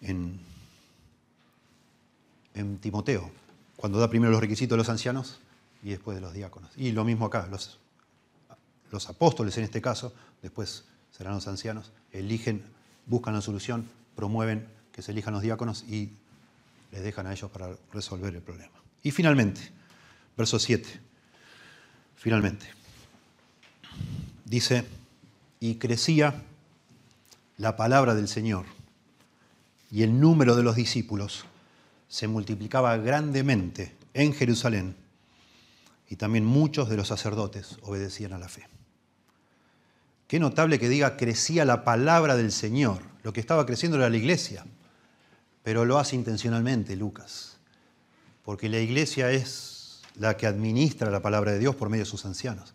[0.00, 0.38] en,
[2.80, 3.30] Timoteo,
[3.76, 5.40] cuando da primero los requisitos de los ancianos
[5.82, 6.70] y después de los diáconos.
[6.76, 7.78] Y lo mismo acá, los,
[8.90, 12.62] los apóstoles en este caso, después serán los ancianos, eligen,
[13.06, 16.10] buscan la solución, promueven que se elijan los diáconos y
[16.92, 18.72] les dejan a ellos para resolver el problema.
[19.02, 19.60] Y finalmente,
[20.36, 20.88] verso 7,
[22.16, 22.66] finalmente,
[24.44, 24.86] dice,
[25.60, 26.42] y crecía
[27.58, 28.75] la palabra del Señor
[29.96, 31.46] y el número de los discípulos
[32.06, 34.94] se multiplicaba grandemente en Jerusalén
[36.06, 38.68] y también muchos de los sacerdotes obedecían a la fe.
[40.28, 43.04] Qué notable que diga crecía la palabra del Señor.
[43.22, 44.66] Lo que estaba creciendo era la iglesia,
[45.62, 47.56] pero lo hace intencionalmente Lucas,
[48.44, 52.26] porque la iglesia es la que administra la palabra de Dios por medio de sus
[52.26, 52.74] ancianos.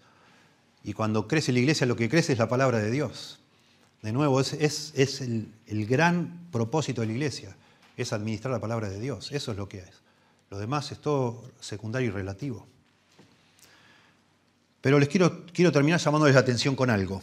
[0.84, 3.41] Y cuando crece la iglesia, lo que crece es la palabra de Dios.
[4.02, 7.56] De nuevo, es, el gran propósito de la iglesia,
[7.98, 9.32] es administrar la palabra de Dios.
[9.32, 10.02] Eso es lo que es.
[10.50, 12.68] Lo demás es todo secundario y relativo.
[14.82, 17.22] Pero les quiero, quiero terminar llamándoles la atención con algo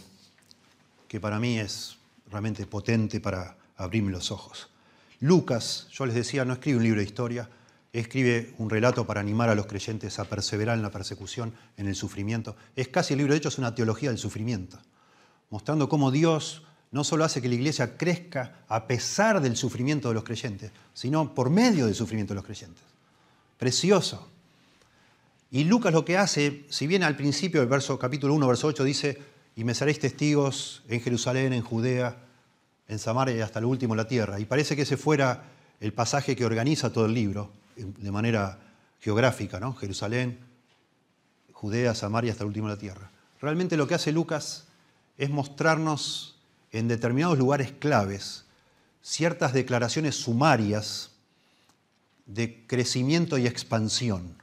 [1.08, 1.96] que para mí es
[2.30, 4.68] realmente potente para abrirme los ojos.
[5.20, 7.48] Lucas, yo les decía, no escribe un libro de historia,
[7.92, 11.94] escribe un relato para animar a los creyentes a perseverar en la persecución, en el
[11.94, 12.54] sufrimiento.
[12.76, 14.78] Es casi el libro de hecho, es una teología del sufrimiento,
[15.50, 20.14] mostrando cómo Dios no solo hace que la iglesia crezca a pesar del sufrimiento de
[20.14, 22.82] los creyentes, sino por medio del sufrimiento de los creyentes.
[23.58, 24.28] Precioso.
[25.50, 28.84] Y Lucas lo que hace, si bien al principio del verso, capítulo 1, verso 8
[28.84, 29.18] dice,
[29.56, 32.16] y me seréis testigos en Jerusalén, en Judea,
[32.86, 34.38] en Samaria y hasta lo último la tierra.
[34.40, 35.44] Y parece que ese fuera
[35.80, 38.58] el pasaje que organiza todo el libro de manera
[39.00, 39.74] geográfica, ¿no?
[39.74, 40.38] Jerusalén,
[41.52, 43.10] Judea, Samaria hasta el último la tierra.
[43.40, 44.66] Realmente lo que hace Lucas
[45.16, 46.37] es mostrarnos
[46.72, 48.44] en determinados lugares claves
[49.02, 51.12] ciertas declaraciones sumarias
[52.26, 54.36] de crecimiento y expansión.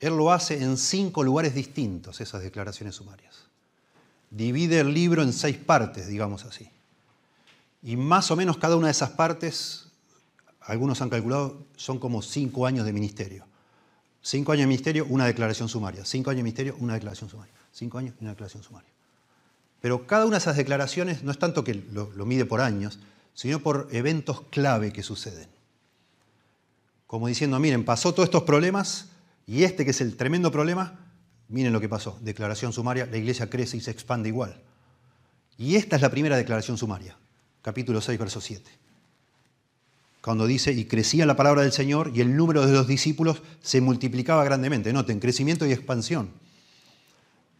[0.00, 3.46] Él lo hace en cinco lugares distintos, esas declaraciones sumarias.
[4.30, 6.68] Divide el libro en seis partes, digamos así.
[7.82, 9.88] Y más o menos cada una de esas partes,
[10.60, 13.46] algunos han calculado, son como cinco años de ministerio.
[14.22, 16.04] Cinco años de ministerio, una declaración sumaria.
[16.04, 17.54] Cinco años de ministerio, una declaración sumaria.
[17.72, 18.93] Cinco años, una declaración sumaria.
[19.84, 23.00] Pero cada una de esas declaraciones no es tanto que lo, mide por años,
[23.34, 25.46] sino por eventos clave que suceden.
[27.06, 29.10] Como diciendo, miren, pasó todos estos problemas
[29.46, 30.98] y este que es el tremendo problema,
[31.50, 32.18] miren lo que pasó.
[32.22, 34.58] Declaración sumaria, la iglesia crece y se expande igual.
[35.58, 37.18] Y esta es la primera declaración sumaria,
[37.60, 38.70] capítulo 6, verso 7.
[40.22, 43.82] Cuando dice, y crecía la palabra del Señor y el número de los discípulos se
[43.82, 44.94] multiplicaba grandemente.
[44.94, 46.30] Noten, crecimiento y expansión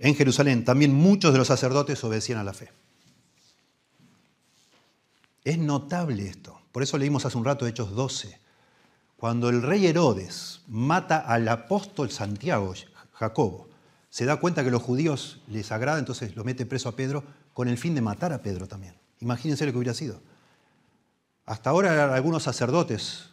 [0.04, 2.70] en Jerusalén, también muchos de los sacerdotes obedecían a la fe.
[5.44, 6.60] Es notable esto.
[6.72, 8.38] Por eso leímos hace un rato Hechos 12.
[9.16, 12.74] Cuando el rey Herodes mata al apóstol Santiago,
[13.12, 13.66] Jacobo,
[14.10, 17.24] se da cuenta que los judíos les agrada, entonces lo mete preso a Pedro
[17.54, 18.94] con el fin de matar a Pedro también.
[19.20, 20.20] Imagínense lo que hubiera sido.
[21.46, 23.30] Hasta ahora algunos sacerdotes,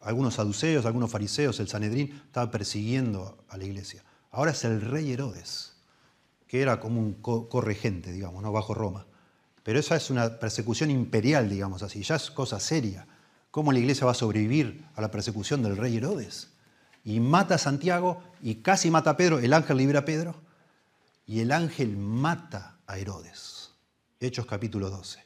[0.00, 4.04] algunos saduceos, algunos fariseos, el Sanedrín, estaban persiguiendo a la iglesia.
[4.30, 5.77] Ahora es el rey Herodes,
[6.48, 8.50] que era como un corregente, digamos, ¿no?
[8.50, 9.06] bajo Roma.
[9.62, 13.06] Pero esa es una persecución imperial, digamos así, ya es cosa seria.
[13.50, 16.48] ¿Cómo la iglesia va a sobrevivir a la persecución del rey Herodes?
[17.04, 20.36] Y mata a Santiago y casi mata a Pedro, el ángel libera a Pedro
[21.26, 23.72] y el ángel mata a Herodes.
[24.18, 25.20] Hechos capítulo 12,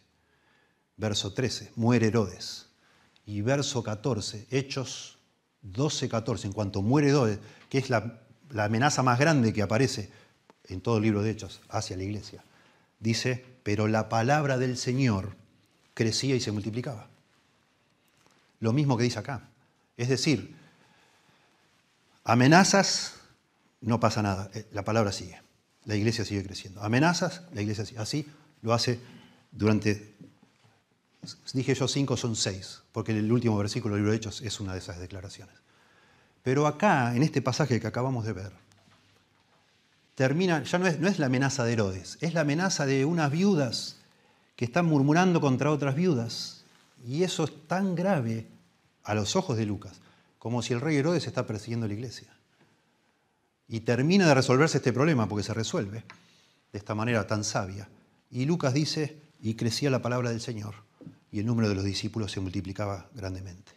[0.97, 2.69] verso 13, muere Herodes.
[3.25, 5.19] Y verso 14, Hechos
[5.63, 10.11] 12, 14, en cuanto muere Herodes, que es la la amenaza más grande que aparece
[10.73, 12.45] en todo el libro de Hechos hacia la iglesia.
[13.01, 15.37] Dice, pero la palabra del Señor
[15.95, 17.09] crecía y se multiplicaba.
[18.61, 19.49] Lo mismo que dice acá.
[19.97, 20.55] Es decir,
[22.25, 23.15] amenazas,
[23.81, 25.41] no pasa nada, eh, la palabra sigue,
[25.85, 26.83] la iglesia sigue creciendo.
[26.83, 28.01] Amenazas, la iglesia sigue.
[28.01, 28.27] Así
[28.63, 29.01] lo hace
[29.51, 30.15] durante,
[31.53, 34.73] dije yo cinco, son seis, porque el último versículo del libro de Hechos es una
[34.73, 35.57] de esas declaraciones.
[36.43, 38.53] Pero acá, en este pasaje que acabamos de ver,
[40.15, 43.31] termina, ya no es, no es la amenaza de Herodes, es la amenaza de unas
[43.31, 43.97] viudas
[44.57, 46.65] que están murmurando contra otras viudas.
[47.05, 48.47] Y eso es tan grave
[49.03, 50.01] a los ojos de Lucas,
[50.39, 52.29] como si el rey Herodes está persiguiendo a la iglesia.
[53.69, 56.05] Y termina de resolverse este problema, porque se resuelve.
[56.73, 57.89] de esta manera tan sabia.
[58.31, 60.75] Y Lucas dice, y crecía la palabra del Señor,
[61.31, 63.73] y el número de los discípulos se multiplicaba grandemente.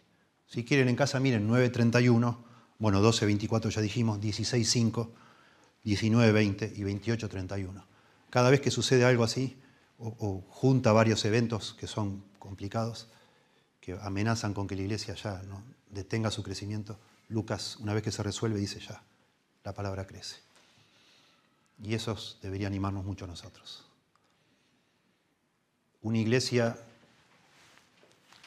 [0.46, 2.38] Si quieren en casa, miren 9.31,
[2.78, 5.08] bueno, 12.24 ya dijimos, 16.5,
[5.86, 7.84] 19.20 y 28.31.
[8.28, 9.56] Cada vez que sucede algo así,
[9.98, 13.08] o, junta varios eventos que son complicados,
[13.80, 18.10] que amenazan con que la iglesia ya no detenga su crecimiento, Lucas, una vez que
[18.10, 19.02] se resuelve, dice ya,
[19.64, 20.36] la palabra crece.
[21.82, 23.86] Y eso debería animarnos mucho a nosotros.
[26.02, 26.76] Una iglesia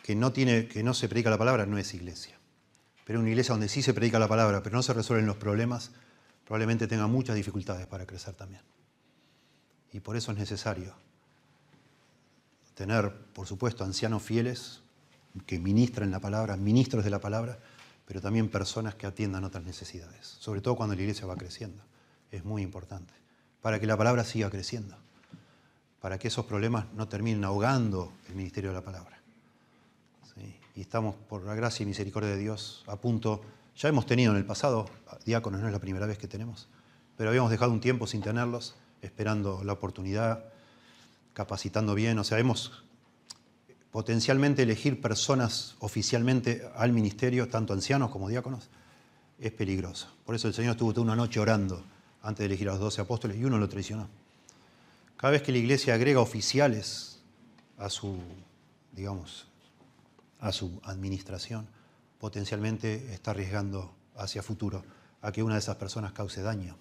[0.03, 2.37] que no, tiene, que no se predica la palabra no es iglesia.
[3.05, 5.91] Pero una iglesia donde sí se predica la palabra, pero no se resuelven los problemas,
[6.49, 8.63] probablemente tenga muchas dificultades para crecer también.
[9.93, 10.95] Y por eso es necesario
[12.73, 14.81] tener, por supuesto, ancianos fieles
[15.45, 17.59] que ministren la palabra, ministros de la palabra,
[18.07, 21.83] pero también personas que atiendan otras necesidades, sobre todo cuando la iglesia va creciendo.
[22.31, 23.13] Es muy importante,
[23.61, 24.97] para que la palabra siga creciendo,
[26.01, 29.21] para que esos problemas no terminen ahogando el ministerio de la palabra.
[30.75, 33.41] Y estamos, por la gracia y misericordia de Dios, a punto,
[33.79, 34.89] ya hemos tenido en el pasado,
[35.25, 36.67] diáconos no es la primera vez que tenemos,
[37.15, 40.43] pero habíamos dejado un tiempo sin tenerlos, esperando la oportunidad
[41.33, 42.83] capacitando bien, o sea, hemos
[43.91, 48.69] potencialmente elegir personas oficialmente al ministerio, tanto ancianos como diáconos,
[49.39, 50.09] es peligroso.
[50.25, 51.81] Por eso el Señor estuvo toda una noche orando
[52.21, 54.09] antes de elegir a los doce apóstoles y uno lo traicionó.
[55.15, 57.21] Cada vez que la iglesia agrega oficiales
[57.77, 58.17] a su,
[58.91, 59.47] digamos,
[60.41, 61.65] a su administración,
[62.19, 64.83] potencialmente está arriesgando hacia futuro
[65.21, 66.77] a que una de esas personas cause daño.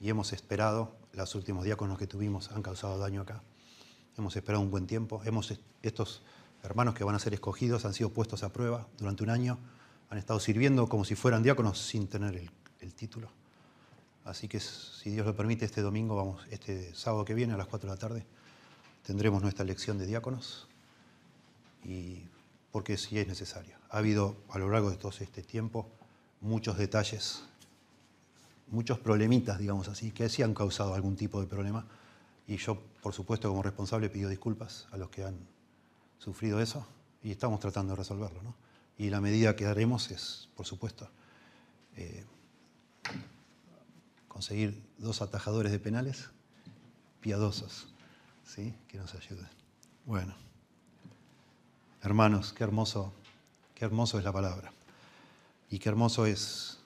[0.00, 3.42] Y hemos esperado los últimos diáconos que tuvimos han causado daño acá.
[4.16, 5.20] Hemos esperado un buen tiempo.
[5.24, 5.52] Hemos,
[5.82, 6.22] estos
[6.62, 9.58] hermanos que van a ser escogidos han sido puestos a prueba durante un año.
[10.08, 12.36] Han estado sirviendo como si fueran diáconos sin tener
[12.80, 13.30] el, título.
[14.24, 17.66] Así que si Dios lo permite, este domingo, vamos, este sábado que viene a las
[17.66, 18.26] 4 de la tarde,
[19.06, 20.68] tendremos nuestra lección de diáconos.
[21.84, 22.24] Y
[22.70, 23.76] porque sí es necesario.
[23.90, 25.88] Ha habido a lo largo de todo este tiempo
[26.40, 27.44] muchos detalles
[28.70, 31.86] muchos problemitas, digamos así, que sí han causado algún tipo de problema.
[32.46, 35.36] Y yo, por supuesto, como responsable, pido disculpas a los que han
[36.18, 36.86] sufrido eso
[37.22, 38.42] y estamos tratando de resolverlo.
[38.42, 38.54] ¿no?
[38.98, 41.08] Y la medida que haremos es, por supuesto,
[41.96, 42.24] eh,
[44.28, 46.30] conseguir dos atajadores de penales
[47.20, 47.88] piadosos,
[48.44, 48.74] ¿sí?
[48.88, 49.48] que nos ayuden.
[50.06, 50.34] Bueno,
[52.02, 53.12] hermanos, qué hermoso,
[53.74, 54.72] qué hermoso es la palabra.
[55.70, 56.78] Y qué hermoso es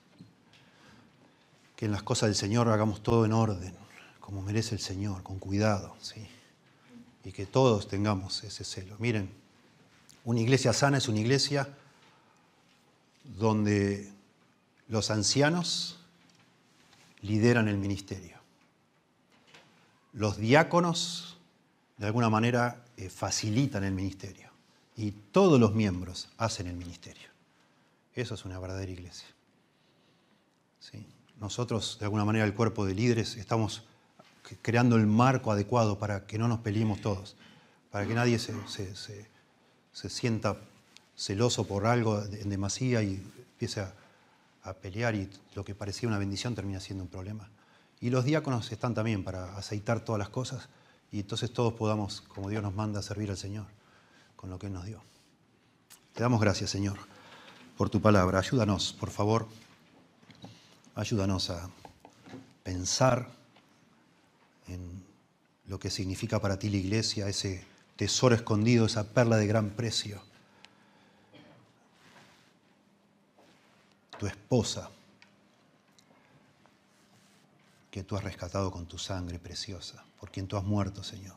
[1.76, 3.74] que en las cosas del Señor hagamos todo en orden,
[4.20, 6.26] como merece el Señor, con cuidado, ¿sí?
[7.24, 8.96] Y que todos tengamos ese celo.
[8.98, 9.30] Miren,
[10.24, 11.68] una iglesia sana es una iglesia
[13.24, 14.12] donde
[14.88, 15.98] los ancianos
[17.22, 18.38] lideran el ministerio.
[20.12, 21.38] Los diáconos,
[21.96, 24.53] de alguna manera, eh, facilitan el ministerio.
[24.96, 27.28] Y todos los miembros hacen el ministerio.
[28.14, 29.28] Eso es una verdadera iglesia.
[30.78, 31.06] ¿Sí?
[31.40, 33.82] nosotros, de alguna manera, el cuerpo de líderes, estamos
[34.62, 37.36] creando el marco adecuado para que no nos peleemos todos,
[37.90, 38.54] para que nadie se,
[39.92, 40.56] sienta
[41.16, 43.22] celoso por algo en demasía y
[43.52, 43.94] empiece a,
[44.62, 47.48] a, pelear y lo que parecía una bendición termina siendo un problema.
[48.00, 50.68] Y los diáconos están también para aceitar todas las cosas
[51.10, 53.66] y entonces todos podamos, como Dios nos manda, servir al Señor
[54.44, 55.02] con lo que Él nos dio.
[56.12, 56.98] Te damos gracias, Señor,
[57.78, 58.40] por tu palabra.
[58.40, 59.48] Ayúdanos, por favor.
[60.94, 61.70] Ayúdanos a
[62.62, 63.30] pensar
[64.68, 65.02] en
[65.64, 67.64] lo que significa para ti la iglesia, ese
[67.96, 70.20] tesoro escondido, esa perla de gran precio.
[74.18, 74.90] Tu esposa,
[77.90, 81.36] que tú has rescatado con tu sangre preciosa, por quien tú has muerto, Señor.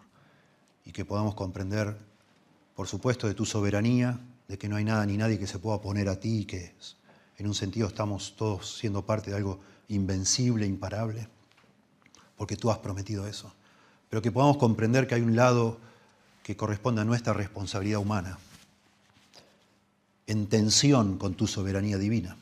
[0.83, 1.97] Y que podamos comprender,
[2.77, 5.81] por supuesto, de tu soberanía, de que no hay nada ni nadie que se pueda
[5.81, 6.75] poner a ti que
[7.37, 11.27] en un sentido estamos todos siendo parte de algo invencible, imparable,
[12.35, 13.51] porque tú has prometido eso.
[14.11, 15.79] Pero que podamos comprender que hay un lado
[16.43, 18.37] que corresponde a nuestra responsabilidad humana,
[20.27, 22.37] en tensión con tu soberanía divina,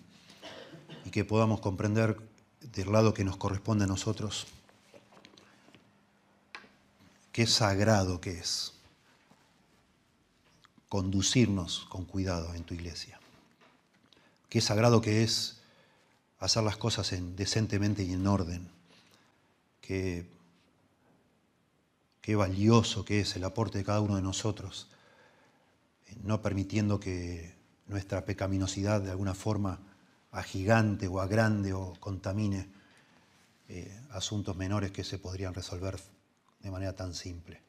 [1.05, 2.17] y que podamos comprender
[2.59, 4.47] del lado que nos corresponde a nosotros,
[7.31, 8.74] qué sagrado que es
[10.89, 13.19] conducirnos con cuidado en tu iglesia
[14.55, 15.57] qué sagrado que es
[16.39, 18.69] hacer las cosas en, decentemente y en orden,
[19.81, 20.29] qué,
[22.21, 24.87] qué valioso que es el aporte de cada uno de nosotros,
[26.23, 27.53] no permitiendo que
[27.87, 29.81] nuestra pecaminosidad de alguna forma
[30.31, 32.69] agigante o agrande o contamine
[33.67, 35.99] eh, asuntos menores que se podrían resolver
[36.61, 37.64] de manera tan simple.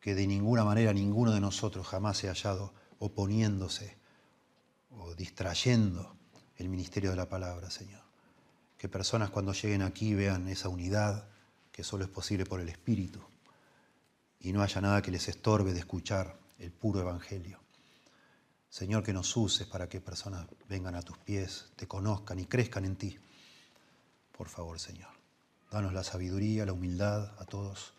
[0.00, 3.96] Que de ninguna manera ninguno de nosotros jamás se ha hallado oponiéndose
[4.90, 6.16] o distrayendo
[6.56, 8.02] el ministerio de la palabra, Señor.
[8.76, 11.28] Que personas cuando lleguen aquí vean esa unidad
[11.72, 13.20] que solo es posible por el Espíritu
[14.40, 17.60] y no haya nada que les estorbe de escuchar el puro Evangelio.
[18.68, 22.84] Señor, que nos uses para que personas vengan a tus pies, te conozcan y crezcan
[22.84, 23.18] en ti.
[24.36, 25.10] Por favor, Señor,
[25.70, 27.94] danos la sabiduría, la humildad a todos,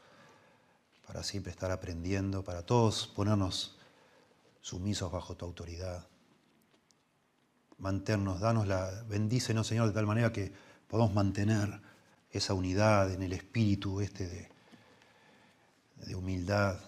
[1.10, 3.76] para siempre estar aprendiendo, para todos ponernos
[4.61, 6.07] sumisos bajo tu autoridad.
[7.80, 10.53] Mantenernos, danos la, bendícenos, Señor, de tal manera que
[10.88, 11.81] podamos mantener
[12.30, 14.52] esa unidad en el espíritu este
[15.95, 16.80] de, humildad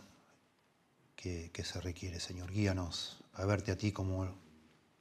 [1.15, 2.51] que, que se requiere, Señor.
[2.51, 4.35] Guíanos a verte a ti como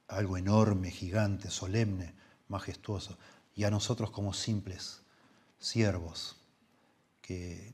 [0.07, 2.15] algo enorme, gigante, solemne,
[2.47, 3.19] majestuoso,
[3.53, 5.03] y a nosotros como simples
[5.59, 6.40] siervos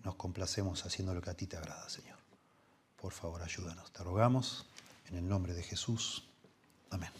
[0.04, 2.18] nos complacemos haciendo lo que a ti te agrada, Señor.
[2.96, 3.92] Por favor, ayúdanos.
[3.92, 4.66] Te rogamos
[5.10, 6.28] en el nombre de Jesús.
[6.90, 7.12] Amén.